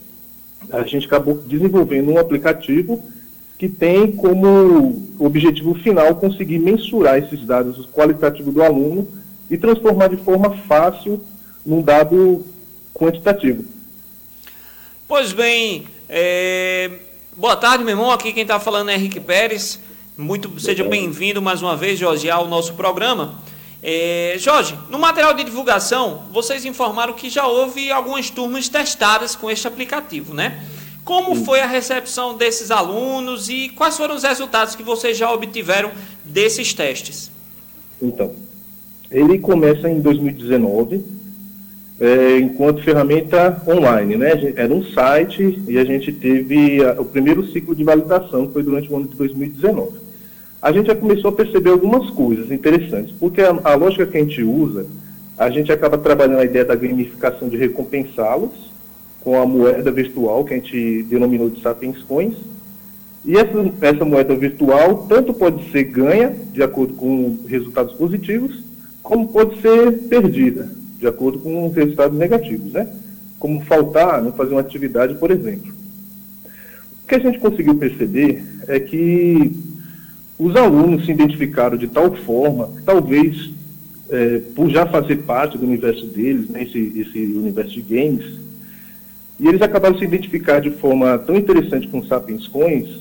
a 0.70 0.82
gente 0.82 1.06
acabou 1.06 1.34
desenvolvendo 1.46 2.10
um 2.10 2.18
aplicativo 2.18 3.02
que 3.59 3.69
tem 3.69 4.12
como 4.12 5.11
objetivo 5.19 5.75
final 5.75 6.15
conseguir 6.15 6.59
mensurar 6.61 7.19
esses 7.19 7.45
dados 7.45 7.85
qualitativos 7.87 8.55
do 8.55 8.62
aluno 8.62 9.07
e 9.50 9.59
transformar 9.59 10.09
de 10.09 10.17
forma 10.19 10.57
fácil 10.69 11.21
num 11.67 11.83
dado 11.83 12.47
quantitativo. 12.95 13.65
Pois 15.09 15.33
bem, 15.33 15.87
é, 16.09 16.91
Boa 17.38 17.55
tarde, 17.55 17.85
meu 17.85 17.93
irmão. 17.93 18.11
Aqui 18.11 18.33
quem 18.33 18.43
está 18.43 18.59
falando 18.59 18.88
é 18.88 18.97
Henrique 18.97 19.21
Pérez. 19.21 19.79
Muito 20.17 20.59
seja 20.59 20.83
bem-vindo 20.83 21.41
mais 21.41 21.62
uma 21.62 21.77
vez, 21.77 21.97
Jorge, 21.97 22.29
ao 22.29 22.49
nosso 22.49 22.75
programa. 22.75 23.41
É, 23.81 24.35
Jorge, 24.41 24.77
no 24.91 24.99
material 24.99 25.33
de 25.35 25.45
divulgação, 25.45 26.25
vocês 26.33 26.65
informaram 26.65 27.12
que 27.12 27.31
já 27.31 27.47
houve 27.47 27.93
algumas 27.93 28.29
turmas 28.29 28.69
testadas 28.69 29.37
com 29.37 29.49
este 29.49 29.69
aplicativo, 29.69 30.35
né? 30.35 30.67
Como 31.09 31.35
foi 31.37 31.62
a 31.62 31.67
recepção 31.67 32.37
desses 32.37 32.71
alunos 32.71 33.49
e 33.49 33.71
quais 33.71 33.97
foram 33.97 34.15
os 34.15 34.25
resultados 34.25 34.77
que 34.77 34.83
vocês 34.83 35.17
já 35.17 35.33
obtiveram 35.33 35.91
desses 36.23 36.75
testes? 36.75 37.31
Então, 38.03 38.35
ele 39.11 39.38
começa 39.38 39.88
em 39.88 40.03
2019 40.03 41.03
é, 41.99 42.38
enquanto 42.38 42.83
ferramenta 42.83 43.59
online, 43.67 44.17
né? 44.17 44.33
Era 44.55 44.71
um 44.71 44.85
site 44.85 45.59
e 45.67 45.79
a 45.79 45.85
gente 45.87 46.12
teve 46.12 46.85
a, 46.85 47.00
o 47.00 47.07
primeiro 47.07 47.43
ciclo 47.53 47.75
de 47.75 47.85
validação, 47.85 48.47
que 48.47 48.53
foi 48.53 48.62
durante 48.62 48.93
o 48.93 48.97
ano 48.99 49.09
de 49.09 49.17
2019. 49.17 49.93
A 50.61 50.71
gente 50.73 50.88
já 50.88 50.95
começou 50.95 51.31
a 51.31 51.33
perceber 51.33 51.71
algumas 51.71 52.11
coisas 52.11 52.53
interessantes, 52.53 53.15
porque 53.19 53.41
a, 53.41 53.59
a 53.65 53.75
lógica 53.77 54.05
que 54.05 54.19
a 54.19 54.21
gente 54.21 54.43
usa, 54.43 54.85
a 55.38 55.49
gente 55.49 55.73
acaba 55.73 55.97
trabalhando 55.97 56.41
a 56.41 56.45
ideia 56.45 56.67
da 56.67 56.75
gamificação 56.75 57.49
de 57.49 57.57
recompensá-los 57.57 58.69
com 59.20 59.40
a 59.40 59.46
moeda 59.46 59.90
virtual, 59.90 60.44
que 60.44 60.54
a 60.54 60.56
gente 60.56 61.02
denominou 61.04 61.50
de 61.50 61.60
Sapiens 61.60 62.02
Coins, 62.02 62.37
e 63.25 63.37
essa, 63.37 63.72
essa 63.80 64.04
moeda 64.04 64.34
virtual 64.34 65.06
tanto 65.08 65.34
pode 65.34 65.70
ser 65.70 65.84
ganha, 65.84 66.34
de 66.52 66.62
acordo 66.62 66.94
com 66.94 67.38
resultados 67.46 67.94
positivos, 67.94 68.62
como 69.02 69.28
pode 69.28 69.60
ser 69.60 69.92
perdida, 70.08 70.70
de 70.98 71.06
acordo 71.06 71.38
com 71.38 71.66
os 71.66 71.75
resultados 71.75 72.16
negativos, 72.16 72.72
né? 72.72 72.88
Como 73.38 73.64
faltar, 73.64 74.22
não 74.22 74.32
fazer 74.32 74.52
uma 74.52 74.60
atividade, 74.60 75.14
por 75.16 75.30
exemplo. 75.30 75.72
O 77.04 77.08
que 77.08 77.14
a 77.14 77.18
gente 77.18 77.38
conseguiu 77.38 77.75
perceber 77.75 78.44
é 78.66 78.78
que 78.80 79.56
os 80.38 80.54
alunos 80.54 81.04
se 81.04 81.12
identificaram 81.12 81.76
de 81.76 81.88
tal 81.88 82.14
forma, 82.14 82.70
talvez 82.84 83.50
é, 84.10 84.40
por 84.54 84.70
já 84.70 84.87
fazer 84.87 85.16
parte 85.16 85.58
do 85.58 85.66
universo 85.66 86.06
deles, 86.06 86.48
né, 86.48 86.62
esse, 86.62 86.78
esse 86.96 87.18
universo 87.18 87.75
de 87.75 87.82
games, 87.82 88.25
e 89.38 89.47
eles 89.47 89.62
acabaram 89.62 89.99
se 89.99 90.04
identificar 90.04 90.61
de 90.61 90.71
forma 90.71 91.18
tão 91.18 91.37
interessante 91.37 91.88
com 91.88 92.04
Sapiens 92.04 92.47
Coins, 92.47 93.00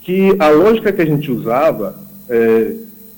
que 0.00 0.34
a 0.38 0.48
lógica 0.48 0.92
que 0.92 1.02
a 1.02 1.06
gente 1.06 1.30
usava 1.30 1.98
é, 2.28 2.74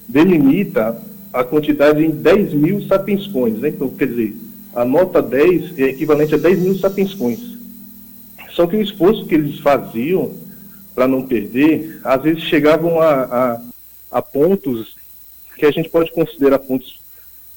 delimita 0.09 1.01
a 1.33 1.45
quantidade 1.45 2.05
em 2.05 2.11
10 2.11 2.53
mil 2.55 2.83
sapiens 2.83 3.27
coins, 3.29 3.61
né? 3.61 3.69
Então, 3.69 3.89
quer 3.89 4.09
dizer, 4.09 4.37
a 4.75 4.85
nota 4.85 5.23
10 5.23 5.79
é 5.79 5.83
equivalente 5.85 6.35
a 6.35 6.39
10 6.39 6.59
mil 6.59 6.79
sapiens 6.79 7.15
coins. 7.15 7.59
Só 8.51 8.67
que 8.67 8.77
o 8.77 8.83
esforço 8.83 9.27
que 9.27 9.35
eles 9.35 9.61
faziam 9.61 10.33
para 10.95 11.07
não 11.07 11.27
perder, 11.27 12.01
às 12.03 12.23
vezes 12.23 12.43
chegavam 12.43 13.01
a, 13.01 13.23
a, 13.23 13.61
a, 14.11 14.23
pontos 14.23 14.97
que 15.57 15.65
a 15.65 15.71
gente 15.71 15.89
pode 15.89 16.13
considerar 16.13 16.59
pontos 16.59 17.01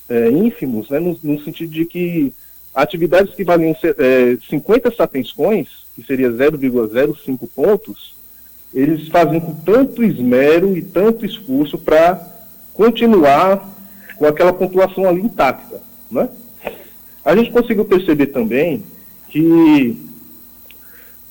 é, 0.08 0.30
ínfimos, 0.30 0.90
né? 0.90 1.00
No, 1.00 1.18
no, 1.24 1.44
sentido 1.44 1.72
de 1.72 1.86
que 1.86 2.32
atividades 2.74 3.34
que 3.36 3.44
valiam 3.44 3.76
é, 3.84 4.38
50 4.50 4.92
sapiens 4.92 5.32
coins, 5.32 5.70
que 5.96 6.04
seria 6.04 6.32
0,05 6.32 7.48
pontos, 7.56 8.16
eles 8.74 9.08
faziam 9.08 9.40
com 9.40 9.54
tanto 9.54 10.04
esmero 10.04 10.76
e 10.76 10.82
tanto 10.82 11.26
esforço 11.26 11.78
para 11.78 12.20
continuar 12.74 13.72
com 14.18 14.26
aquela 14.26 14.52
pontuação 14.52 15.08
ali 15.08 15.22
intacta. 15.22 15.80
Né? 16.10 16.28
A 17.24 17.36
gente 17.36 17.52
conseguiu 17.52 17.86
perceber 17.86 18.28
também 18.28 18.84
que 19.30 19.98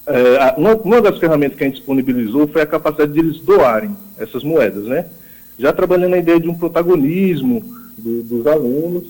é, 0.07 0.55
uma, 0.57 0.75
uma, 0.75 1.01
das 1.01 1.19
ferramentas 1.19 1.57
que 1.57 1.65
a 1.65 1.67
gente 1.67 1.77
disponibilizou 1.77 2.49
foi 2.49 2.63
a 2.63 2.67
capacidade 2.67 3.13
de 3.13 3.21
eles 3.21 3.41
doarem 3.41 3.97
essas 4.19 4.43
moedas, 4.43 4.85
né? 4.85 5.07
Já 5.59 5.73
trabalhando 5.73 6.15
a 6.15 6.19
ideia 6.19 6.41
de 6.41 6.49
um 6.49 6.55
protagonismo 6.55 7.63
do, 7.97 8.23
dos 8.23 8.47
alunos, 8.47 9.05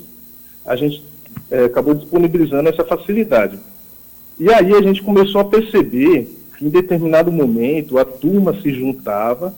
a 0.67 0.77
gente 0.77 1.03
é, 1.53 1.65
acabou 1.67 1.95
disponibilizando 1.95 2.69
essa 2.71 2.83
facilidade. 2.83 3.59
E 4.41 4.51
aí 4.51 4.73
a 4.73 4.81
gente 4.81 5.03
começou 5.03 5.43
a 5.43 5.45
perceber 5.45 6.27
que 6.57 6.65
em 6.65 6.71
determinado 6.71 7.31
momento 7.31 7.99
a 7.99 8.05
turma 8.05 8.59
se 8.61 8.73
juntava 8.73 9.55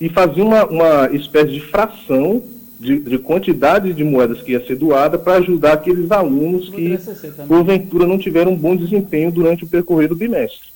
e 0.00 0.08
fazia 0.08 0.44
uma, 0.44 0.64
uma 0.66 1.10
espécie 1.12 1.52
de 1.52 1.60
fração 1.60 2.42
de, 2.80 2.98
de, 2.98 3.16
quantidade 3.18 3.92
de 3.92 4.02
moedas 4.02 4.42
que 4.42 4.50
ia 4.50 4.66
ser 4.66 4.74
doada 4.74 5.16
para 5.16 5.34
ajudar 5.34 5.74
aqueles 5.74 6.10
alunos 6.10 6.68
que, 6.68 6.98
porventura, 7.46 8.04
não 8.04 8.18
tiveram 8.18 8.50
um 8.50 8.56
bom 8.56 8.74
desempenho 8.74 9.30
durante 9.30 9.62
o 9.62 9.68
percorrer 9.68 10.08
do 10.08 10.16
bimestre. 10.16 10.72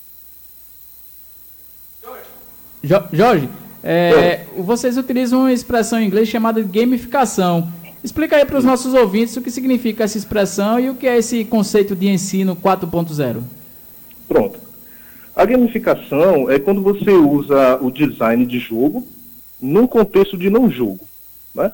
Jorge, 3.12 3.48
é, 3.82 4.44
vocês 4.56 4.96
utilizam 4.96 5.40
uma 5.40 5.52
expressão 5.52 5.98
em 5.98 6.06
inglês 6.06 6.28
chamada 6.28 6.62
gamificação. 6.62 7.68
Explica 8.06 8.36
aí 8.36 8.44
para 8.44 8.56
os 8.56 8.64
nossos 8.64 8.94
ouvintes 8.94 9.36
o 9.36 9.42
que 9.42 9.50
significa 9.50 10.04
essa 10.04 10.16
expressão 10.16 10.78
e 10.78 10.88
o 10.88 10.94
que 10.94 11.08
é 11.08 11.18
esse 11.18 11.44
conceito 11.44 11.96
de 11.96 12.06
ensino 12.06 12.54
4.0. 12.54 13.42
Pronto. 14.28 14.60
A 15.34 15.44
gamificação 15.44 16.48
é 16.48 16.56
quando 16.56 16.80
você 16.80 17.10
usa 17.10 17.76
o 17.82 17.90
design 17.90 18.46
de 18.46 18.60
jogo 18.60 19.04
num 19.60 19.88
contexto 19.88 20.38
de 20.38 20.48
não 20.48 20.70
jogo. 20.70 21.00
Né? 21.52 21.72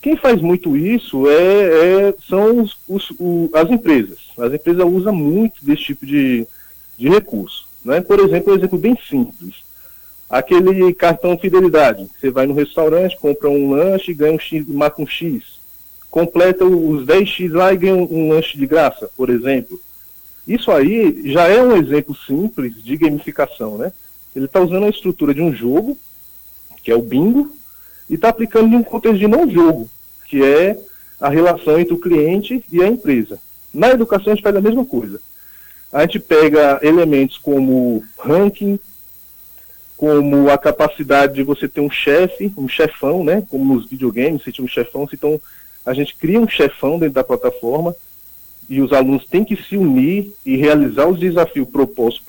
Quem 0.00 0.16
faz 0.16 0.40
muito 0.40 0.74
isso 0.74 1.28
é, 1.28 2.06
é 2.08 2.14
são 2.26 2.62
os, 2.62 2.78
os, 2.88 3.10
o, 3.20 3.50
as 3.52 3.68
empresas. 3.68 4.20
As 4.38 4.54
empresas 4.54 4.86
usam 4.86 5.14
muito 5.14 5.62
desse 5.62 5.82
tipo 5.82 6.06
de, 6.06 6.46
de 6.96 7.10
recurso. 7.10 7.68
Né? 7.84 8.00
Por 8.00 8.18
exemplo, 8.20 8.54
um 8.54 8.56
exemplo 8.56 8.78
bem 8.78 8.98
simples. 9.06 9.56
aquele 10.30 10.94
cartão 10.94 11.36
fidelidade. 11.36 12.08
Você 12.18 12.30
vai 12.30 12.46
no 12.46 12.54
restaurante, 12.54 13.18
compra 13.18 13.50
um 13.50 13.70
lanche, 13.72 14.14
ganha 14.14 14.32
um 14.32 14.38
X, 14.38 14.66
marca 14.66 15.02
um 15.02 15.06
X. 15.06 15.57
Completa 16.10 16.64
os 16.64 17.04
10X 17.04 17.52
lá 17.52 17.72
e 17.72 17.76
ganha 17.76 17.94
um, 17.94 18.08
um 18.10 18.28
lanche 18.30 18.56
de 18.56 18.66
graça, 18.66 19.10
por 19.16 19.28
exemplo. 19.30 19.80
Isso 20.46 20.70
aí 20.70 21.30
já 21.30 21.46
é 21.46 21.62
um 21.62 21.76
exemplo 21.76 22.16
simples 22.16 22.82
de 22.82 22.96
gamificação, 22.96 23.76
né? 23.76 23.92
Ele 24.34 24.46
está 24.46 24.60
usando 24.60 24.84
a 24.84 24.90
estrutura 24.90 25.34
de 25.34 25.42
um 25.42 25.54
jogo, 25.54 25.98
que 26.82 26.90
é 26.90 26.94
o 26.94 27.02
bingo, 27.02 27.52
e 28.08 28.14
está 28.14 28.30
aplicando 28.30 28.72
em 28.72 28.76
um 28.76 28.82
contexto 28.82 29.18
de 29.18 29.28
não 29.28 29.50
jogo, 29.50 29.90
que 30.26 30.42
é 30.42 30.78
a 31.20 31.28
relação 31.28 31.78
entre 31.78 31.92
o 31.92 31.98
cliente 31.98 32.64
e 32.72 32.82
a 32.82 32.86
empresa. 32.86 33.38
Na 33.72 33.90
educação 33.90 34.32
a 34.32 34.34
gente 34.34 34.42
faz 34.42 34.56
a 34.56 34.60
mesma 34.60 34.84
coisa. 34.84 35.20
A 35.92 36.02
gente 36.02 36.18
pega 36.18 36.78
elementos 36.82 37.38
como 37.38 38.02
ranking, 38.18 38.78
como 39.96 40.48
a 40.48 40.56
capacidade 40.56 41.34
de 41.34 41.42
você 41.42 41.66
ter 41.66 41.80
um 41.80 41.90
chefe, 41.90 42.52
um 42.56 42.68
chefão, 42.68 43.24
né? 43.24 43.42
Como 43.50 43.74
nos 43.74 43.86
videogames, 43.86 44.42
você 44.42 44.52
tinha 44.52 44.64
um 44.64 44.68
chefão, 44.68 45.08
então 45.12 45.40
a 45.88 45.94
gente 45.94 46.14
cria 46.14 46.38
um 46.38 46.48
chefão 46.48 46.98
dentro 46.98 47.14
da 47.14 47.24
plataforma 47.24 47.94
e 48.68 48.82
os 48.82 48.92
alunos 48.92 49.26
têm 49.26 49.42
que 49.42 49.56
se 49.56 49.76
unir 49.76 50.34
e 50.44 50.54
realizar 50.54 51.06
os 51.06 51.18
desafios 51.18 51.66
propostos 51.66 52.22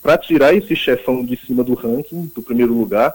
para 0.00 0.16
tirar 0.16 0.54
esse 0.54 0.76
chefão 0.76 1.24
de 1.24 1.36
cima 1.36 1.64
do 1.64 1.74
ranking, 1.74 2.30
do 2.32 2.40
primeiro 2.40 2.72
lugar. 2.72 3.12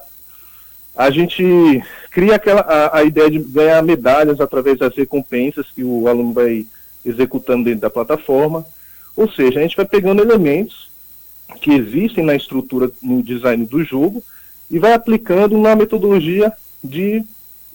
A 0.94 1.10
gente 1.10 1.82
cria 2.12 2.36
aquela, 2.36 2.62
a, 2.62 2.98
a 2.98 3.04
ideia 3.04 3.32
de 3.32 3.40
ganhar 3.40 3.82
medalhas 3.82 4.42
através 4.42 4.78
das 4.78 4.94
recompensas 4.94 5.68
que 5.72 5.84
o 5.84 6.10
aluno 6.10 6.34
vai 6.34 6.66
executando 7.06 7.64
dentro 7.64 7.82
da 7.82 7.90
plataforma. 7.90 8.66
Ou 9.16 9.32
seja, 9.32 9.60
a 9.60 9.62
gente 9.62 9.78
vai 9.78 9.86
pegando 9.86 10.22
elementos 10.22 10.90
que 11.62 11.72
existem 11.72 12.26
na 12.26 12.36
estrutura, 12.36 12.92
no 13.02 13.24
design 13.24 13.66
do 13.66 13.82
jogo, 13.84 14.22
e 14.70 14.78
vai 14.78 14.92
aplicando 14.92 15.58
na 15.58 15.74
metodologia 15.74 16.52
de 16.84 17.24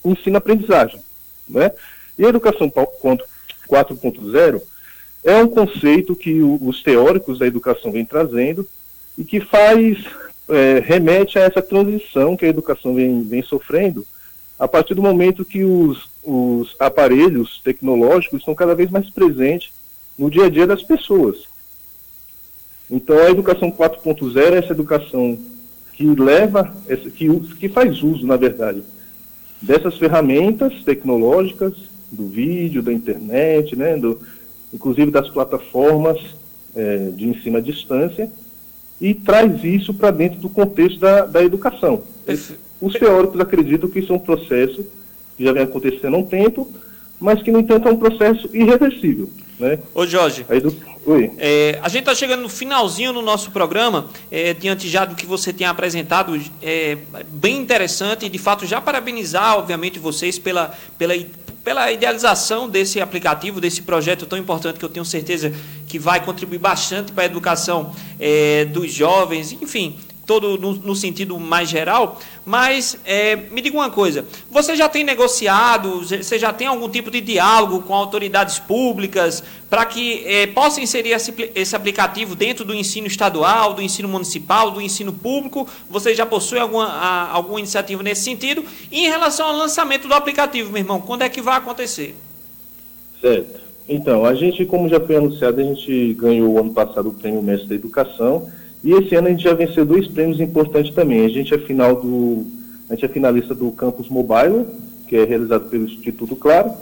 ensino-aprendizagem. 0.05 1.01
Né? 1.49 1.73
E 2.21 2.27
a 2.27 2.29
educação 2.29 2.71
4.0 2.71 4.61
é 5.25 5.43
um 5.43 5.49
conceito 5.49 6.15
que 6.15 6.43
os 6.43 6.83
teóricos 6.83 7.39
da 7.39 7.47
educação 7.47 7.91
vêm 7.91 8.05
trazendo 8.05 8.69
e 9.17 9.25
que 9.25 9.41
faz, 9.41 10.05
é, 10.47 10.81
remete 10.85 11.39
a 11.39 11.43
essa 11.45 11.63
transição 11.63 12.37
que 12.37 12.45
a 12.45 12.49
educação 12.49 12.95
vem, 12.95 13.23
vem 13.23 13.43
sofrendo 13.43 14.07
a 14.59 14.69
partir 14.69 14.93
do 14.93 15.01
momento 15.01 15.47
que 15.47 15.65
os, 15.65 16.11
os 16.23 16.77
aparelhos 16.79 17.59
tecnológicos 17.65 18.41
estão 18.41 18.55
cada 18.55 18.75
vez 18.75 18.91
mais 18.91 19.09
presentes 19.09 19.73
no 20.19 20.31
dia 20.31 20.45
a 20.45 20.51
dia 20.51 20.67
das 20.67 20.83
pessoas. 20.83 21.45
Então, 22.91 23.17
a 23.17 23.31
educação 23.31 23.73
4.0 23.73 24.37
é 24.37 24.59
essa 24.59 24.75
educação 24.75 25.39
que 25.95 26.05
leva, 26.05 26.71
que, 27.17 27.41
que 27.59 27.69
faz 27.71 28.03
uso, 28.03 28.27
na 28.27 28.37
verdade, 28.37 28.83
dessas 29.63 29.97
ferramentas 29.97 30.85
tecnológicas, 30.85 31.89
do 32.11 32.27
vídeo, 32.27 32.83
da 32.83 32.93
internet, 32.93 33.77
né, 33.77 33.97
do, 33.97 34.21
inclusive 34.73 35.11
das 35.11 35.29
plataformas 35.29 36.19
é, 36.75 37.11
de 37.11 37.29
ensino 37.29 37.59
à 37.59 37.61
distância, 37.61 38.31
e 39.01 39.15
traz 39.15 39.65
isso 39.65 39.95
para 39.95 40.11
dentro 40.11 40.41
do 40.41 40.49
contexto 40.49 41.01
da, 41.01 41.25
da 41.25 41.43
educação. 41.43 42.03
Os 42.81 42.93
teóricos 42.95 43.41
acreditam 43.41 43.89
que 43.89 43.99
isso 43.99 44.13
é 44.13 44.17
um 44.17 44.21
processo 44.21 44.87
que 45.37 45.45
já 45.45 45.53
vem 45.53 45.63
acontecendo 45.63 46.15
há 46.15 46.19
um 46.19 46.27
tempo, 46.27 46.71
mas 47.19 47.43
que, 47.43 47.51
no 47.51 47.61
entanto, 47.61 47.89
é 47.89 47.93
um 47.93 47.97
processo 47.97 48.49
irreversível. 48.55 49.29
Né? 49.59 49.79
Ô 49.95 50.07
Jorge, 50.07 50.45
do... 50.45 50.75
Oi. 51.05 51.31
É, 51.39 51.79
a 51.83 51.89
gente 51.89 52.01
está 52.01 52.15
chegando 52.15 52.43
no 52.43 52.49
finalzinho 52.49 53.13
no 53.13 53.23
nosso 53.23 53.51
programa, 53.51 54.07
é, 54.31 54.53
diante 54.53 54.89
já 54.89 55.05
do 55.05 55.15
que 55.15 55.25
você 55.25 55.53
tem 55.53 55.67
apresentado, 55.67 56.39
é, 56.63 56.99
bem 57.29 57.59
interessante, 57.59 58.27
e 58.27 58.29
de 58.29 58.39
fato 58.39 58.67
já 58.67 58.81
parabenizar, 58.81 59.59
obviamente, 59.59 59.99
vocês 59.99 60.39
pela, 60.39 60.75
pela, 60.99 61.15
pela 61.63 61.91
idealização 61.93 62.69
desse 62.69 63.01
aplicativo, 63.01 63.61
desse 63.61 63.83
projeto 63.83 64.27
tão 64.27 64.39
importante 64.39 64.79
que 64.79 64.85
eu 64.85 64.89
tenho 64.89 65.05
certeza 65.05 65.53
que 65.87 65.99
vai 65.99 66.25
contribuir 66.25 66.59
bastante 66.59 67.13
para 67.13 67.25
a 67.25 67.27
educação 67.27 67.95
é, 68.19 68.65
dos 68.65 68.93
jovens, 68.93 69.53
enfim, 69.53 69.99
todo 70.31 70.57
no, 70.57 70.75
no 70.75 70.95
sentido 70.95 71.37
mais 71.41 71.69
geral, 71.69 72.21
mas 72.47 72.97
é, 73.05 73.35
me 73.35 73.61
diga 73.61 73.77
uma 73.77 73.91
coisa: 73.91 74.25
você 74.49 74.77
já 74.77 74.89
tem 74.89 75.03
negociado, 75.03 76.07
você 76.07 76.39
já 76.39 76.53
tem 76.53 76.69
algum 76.69 76.89
tipo 76.89 77.11
de 77.11 77.21
diálogo 77.21 77.83
com 77.83 77.93
autoridades 77.93 78.61
públicas 78.61 79.43
para 79.69 79.85
que 79.85 80.23
é, 80.25 80.47
possa 80.47 80.81
inserir 80.81 81.11
esse, 81.11 81.35
esse, 81.53 81.75
aplicativo 81.75 82.37
dentro 82.37 82.65
do 82.65 82.73
ensino 82.73 83.09
estadual, 83.09 83.75
do 83.75 83.83
ensino 83.83 84.09
municipal, 84.09 84.71
do 84.71 84.81
ensino 84.81 85.13
público? 85.13 85.67
Você 85.89 86.15
já 86.15 86.25
possui 86.25 86.61
alguma, 86.61 86.87
a, 86.87 87.33
alguma 87.33 87.59
iniciativa 87.59 88.01
nesse 88.01 88.23
sentido? 88.23 88.65
E 88.89 89.07
em 89.07 89.09
relação 89.09 89.49
ao 89.49 89.57
lançamento 89.57 90.07
do 90.07 90.15
aplicativo, 90.15 90.71
meu 90.71 90.81
irmão, 90.81 91.01
quando 91.01 91.23
é 91.23 91.29
que 91.29 91.43
vai 91.43 91.57
acontecer? 91.57 92.15
Certo. 93.21 93.59
Então, 93.89 94.25
a 94.25 94.33
gente, 94.35 94.65
como 94.65 94.89
já 94.89 95.01
foi 95.01 95.17
anunciado, 95.17 95.61
a 95.61 95.65
gente 95.65 96.15
ganhou 96.15 96.57
ano 96.57 96.73
passado 96.73 97.09
o 97.09 97.15
Prêmio 97.15 97.43
Mestre 97.43 97.69
da 97.69 97.75
Educação 97.75 98.49
e 98.83 98.93
esse 98.93 99.15
ano 99.15 99.29
a 99.29 99.31
gente 99.31 99.45
já 99.45 99.55
venceu 99.55 99.85
dois 99.85 100.07
prêmios 100.09 100.41
importantes 100.41 100.95
também. 100.95 101.25
A 101.25 101.29
gente 101.29 101.53
é 101.53 101.59
final 101.59 101.97
do, 102.01 102.47
a 102.89 102.95
gente 102.95 103.05
é 103.05 103.09
finalista 103.09 103.55
do 103.55 103.71
Campus 103.73 104.09
Mobile, 104.09 104.67
que 105.07 105.17
é 105.17 105.25
realizado 105.25 105.69
pelo 105.69 105.85
Instituto 105.85 106.35
Claro, 106.35 106.73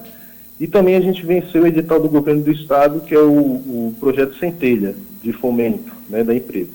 e 0.61 0.66
também 0.66 0.96
a 0.96 1.00
gente 1.00 1.24
venceu 1.24 1.62
o 1.62 1.66
edital 1.66 2.00
do 2.00 2.08
governo 2.08 2.42
do 2.42 2.52
estado, 2.52 3.00
que 3.00 3.14
é 3.14 3.20
o, 3.20 3.30
o 3.30 3.94
projeto 4.00 4.37
Centelha, 4.37 4.94
de 5.22 5.32
fomento 5.32 5.92
né, 6.08 6.22
da 6.22 6.34
empresa. 6.34 6.70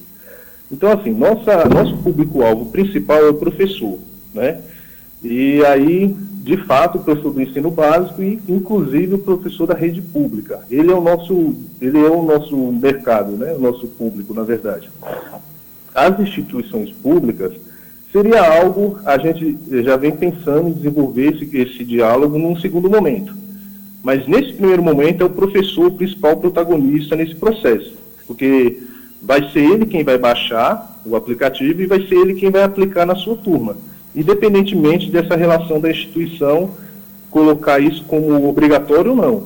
Então, 0.72 0.92
assim, 0.92 1.12
nossa, 1.12 1.66
nosso 1.66 1.98
público-alvo 1.98 2.68
principal 2.68 3.18
é 3.18 3.30
o 3.30 3.36
professor, 3.36 4.00
né? 4.34 4.62
E 5.24 5.64
aí, 5.66 6.16
de 6.44 6.58
fato, 6.58 6.98
o 6.98 7.02
professor 7.02 7.32
do 7.32 7.42
ensino 7.42 7.72
básico 7.72 8.22
e, 8.22 8.38
inclusive, 8.50 9.16
o 9.16 9.20
professor 9.20 9.66
da 9.66 9.74
rede 9.74 10.02
pública. 10.02 10.60
Ele 10.70 10.92
é 10.92 10.94
o 10.94 11.00
nosso, 11.00 11.56
ele 11.80 11.98
é 11.98 12.10
o 12.10 12.22
nosso 12.22 12.58
mercado, 12.58 13.32
né? 13.38 13.54
O 13.54 13.62
nosso 13.62 13.88
público, 13.88 14.34
na 14.34 14.44
verdade. 14.44 14.90
As 15.96 16.20
instituições 16.20 16.92
públicas 16.92 17.54
seria 18.12 18.60
algo 18.60 19.00
a 19.06 19.18
gente 19.18 19.58
já 19.86 19.96
vem 19.96 20.12
pensando 20.12 20.68
em 20.68 20.74
desenvolver 20.74 21.34
esse, 21.34 21.58
esse 21.58 21.86
diálogo 21.86 22.38
num 22.38 22.60
segundo 22.60 22.90
momento. 22.90 23.34
Mas 24.04 24.28
nesse 24.28 24.52
primeiro 24.52 24.84
momento 24.84 25.22
é 25.22 25.26
o 25.26 25.30
professor 25.30 25.88
o 25.88 25.92
principal 25.92 26.36
protagonista 26.36 27.16
nesse 27.16 27.36
processo, 27.36 27.94
porque 28.28 28.84
vai 29.22 29.50
ser 29.52 29.62
ele 29.62 29.86
quem 29.86 30.04
vai 30.04 30.18
baixar 30.18 31.02
o 31.06 31.16
aplicativo 31.16 31.82
e 31.82 31.88
vai 31.88 32.06
ser 32.06 32.16
ele 32.16 32.34
quem 32.34 32.52
vai 32.52 32.64
aplicar 32.64 33.06
na 33.06 33.16
sua 33.16 33.38
turma 33.38 33.78
independentemente 34.16 35.10
dessa 35.10 35.36
relação 35.36 35.80
da 35.80 35.90
instituição 35.90 36.72
colocar 37.30 37.80
isso 37.80 38.04
como 38.06 38.48
obrigatório 38.48 39.12
ou 39.12 39.18
não, 39.18 39.44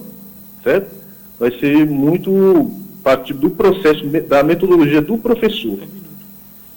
certo? 0.64 0.94
Vai 1.40 1.52
ser 1.52 1.86
muito 1.86 2.70
parte 3.04 3.34
do 3.34 3.50
processo, 3.50 4.06
da 4.28 4.44
metodologia 4.44 5.02
do 5.02 5.18
professor. 5.18 5.80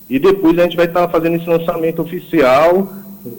e 0.10 0.20
depois 0.20 0.60
a 0.60 0.64
gente 0.64 0.76
vai 0.76 0.88
estar 0.88 1.08
fazendo 1.08 1.38
esse 1.38 1.48
lançamento 1.48 2.02
oficial 2.02 2.92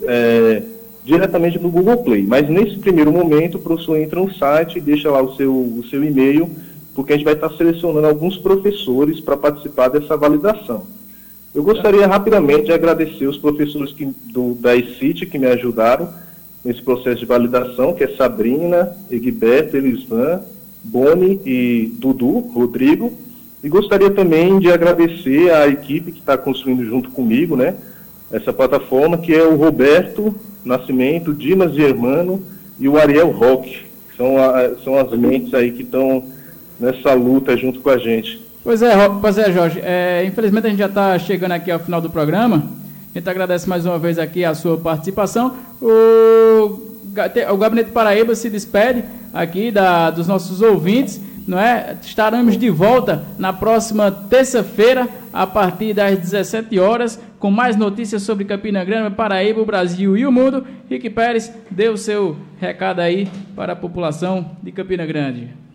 é, 0.05 0.63
diretamente 1.05 1.59
no 1.59 1.69
Google 1.69 1.97
Play. 1.97 2.25
Mas 2.25 2.49
nesse 2.49 2.79
primeiro 2.79 3.11
momento 3.11 3.59
o 3.59 3.61
professor 3.61 3.95
entra 3.95 4.19
no 4.19 4.33
site 4.33 4.79
e 4.79 4.81
deixa 4.81 5.11
lá 5.11 5.21
o 5.21 5.35
seu, 5.35 5.53
o 5.53 5.83
seu 5.87 6.03
e-mail, 6.03 6.49
porque 6.95 7.13
a 7.13 7.15
gente 7.15 7.25
vai 7.25 7.35
estar 7.35 7.51
selecionando 7.51 8.07
alguns 8.07 8.39
professores 8.39 9.19
para 9.19 9.37
participar 9.37 9.89
dessa 9.89 10.17
validação. 10.17 10.87
Eu 11.53 11.61
gostaria 11.61 12.07
rapidamente 12.07 12.65
de 12.65 12.73
agradecer 12.73 13.27
os 13.27 13.37
professores 13.37 13.93
que, 13.93 14.05
do, 14.33 14.55
da 14.55 14.75
ECIT 14.75 15.27
que 15.27 15.37
me 15.37 15.45
ajudaram, 15.45 16.09
nesse 16.67 16.81
processo 16.81 17.19
de 17.19 17.25
validação, 17.25 17.93
que 17.93 18.03
é 18.03 18.09
Sabrina, 18.09 18.91
Egberto, 19.09 19.77
Elisvan, 19.77 20.41
Boni 20.83 21.39
e 21.45 21.93
Dudu, 21.97 22.39
Rodrigo. 22.39 23.13
E 23.63 23.69
gostaria 23.69 24.11
também 24.11 24.59
de 24.59 24.69
agradecer 24.69 25.49
à 25.49 25.65
equipe 25.69 26.11
que 26.11 26.19
está 26.19 26.37
construindo 26.37 26.83
junto 26.83 27.09
comigo, 27.09 27.55
né? 27.55 27.73
Essa 28.29 28.51
plataforma, 28.51 29.17
que 29.17 29.33
é 29.33 29.43
o 29.43 29.55
Roberto 29.55 30.35
Nascimento, 30.65 31.33
Dimas 31.33 31.73
Germano 31.73 32.43
e 32.77 32.89
o 32.89 32.97
Ariel 32.97 33.31
Roque. 33.31 33.85
São, 34.17 34.37
a, 34.37 34.75
são 34.83 34.97
as 34.97 35.09
mentes 35.17 35.53
aí 35.53 35.71
que 35.71 35.83
estão 35.83 36.21
nessa 36.77 37.13
luta 37.13 37.55
junto 37.55 37.79
com 37.79 37.89
a 37.89 37.97
gente. 37.97 38.41
Pois 38.61 38.81
é, 38.81 38.93
pois 39.21 39.37
é 39.37 39.53
Jorge. 39.53 39.79
É, 39.81 40.25
infelizmente 40.25 40.67
a 40.67 40.69
gente 40.69 40.79
já 40.79 40.87
está 40.87 41.17
chegando 41.17 41.53
aqui 41.53 41.71
ao 41.71 41.79
final 41.79 42.01
do 42.01 42.09
programa. 42.09 42.61
A 43.17 43.19
gente 43.19 43.31
agradece 43.31 43.67
mais 43.67 43.83
uma 43.83 43.97
vez 43.97 44.19
aqui 44.19 44.45
a 44.45 44.53
sua 44.53 44.77
participação. 44.77 45.55
O, 45.81 47.01
o 47.51 47.57
Gabinete 47.57 47.89
Paraíba 47.89 48.35
se 48.35 48.47
despede 48.47 49.03
aqui 49.33 49.71
da, 49.71 50.11
dos 50.11 50.27
nossos 50.27 50.61
ouvintes. 50.61 51.19
Não 51.47 51.57
é? 51.57 51.97
Estaremos 51.99 52.55
de 52.55 52.69
volta 52.69 53.23
na 53.39 53.51
próxima 53.51 54.11
terça-feira, 54.11 55.09
a 55.33 55.47
partir 55.47 55.95
das 55.95 56.19
17 56.19 56.77
horas, 56.77 57.19
com 57.39 57.49
mais 57.49 57.75
notícias 57.75 58.21
sobre 58.21 58.45
Campina 58.45 58.85
Grande, 58.85 59.15
Paraíba, 59.15 59.61
o 59.61 59.65
Brasil 59.65 60.15
e 60.15 60.23
o 60.23 60.31
mundo. 60.31 60.63
Rick 60.87 61.09
Pérez, 61.09 61.51
dê 61.71 61.89
o 61.89 61.97
seu 61.97 62.37
recado 62.61 62.99
aí 62.99 63.27
para 63.55 63.73
a 63.73 63.75
população 63.75 64.51
de 64.61 64.71
Campina 64.71 65.07
Grande. 65.07 65.66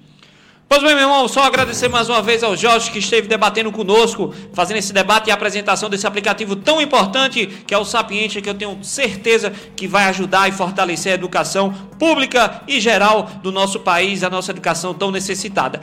Pois 0.72 0.82
bem, 0.82 0.94
meu 0.94 1.04
irmão, 1.04 1.28
só 1.28 1.42
agradecer 1.42 1.86
mais 1.90 2.08
uma 2.08 2.22
vez 2.22 2.42
ao 2.42 2.56
Jorge 2.56 2.90
que 2.90 2.98
esteve 2.98 3.28
debatendo 3.28 3.70
conosco, 3.70 4.34
fazendo 4.54 4.78
esse 4.78 4.90
debate 4.90 5.28
e 5.28 5.30
apresentação 5.30 5.90
desse 5.90 6.06
aplicativo 6.06 6.56
tão 6.56 6.80
importante 6.80 7.46
que 7.66 7.74
é 7.74 7.76
o 7.76 7.84
Sapiente, 7.84 8.40
que 8.40 8.48
eu 8.48 8.54
tenho 8.54 8.78
certeza 8.82 9.52
que 9.76 9.86
vai 9.86 10.04
ajudar 10.04 10.48
e 10.48 10.52
fortalecer 10.52 11.12
a 11.12 11.14
educação 11.14 11.74
pública 11.98 12.62
e 12.66 12.80
geral 12.80 13.24
do 13.42 13.52
nosso 13.52 13.80
país, 13.80 14.24
a 14.24 14.30
nossa 14.30 14.50
educação 14.50 14.94
tão 14.94 15.10
necessitada. 15.10 15.82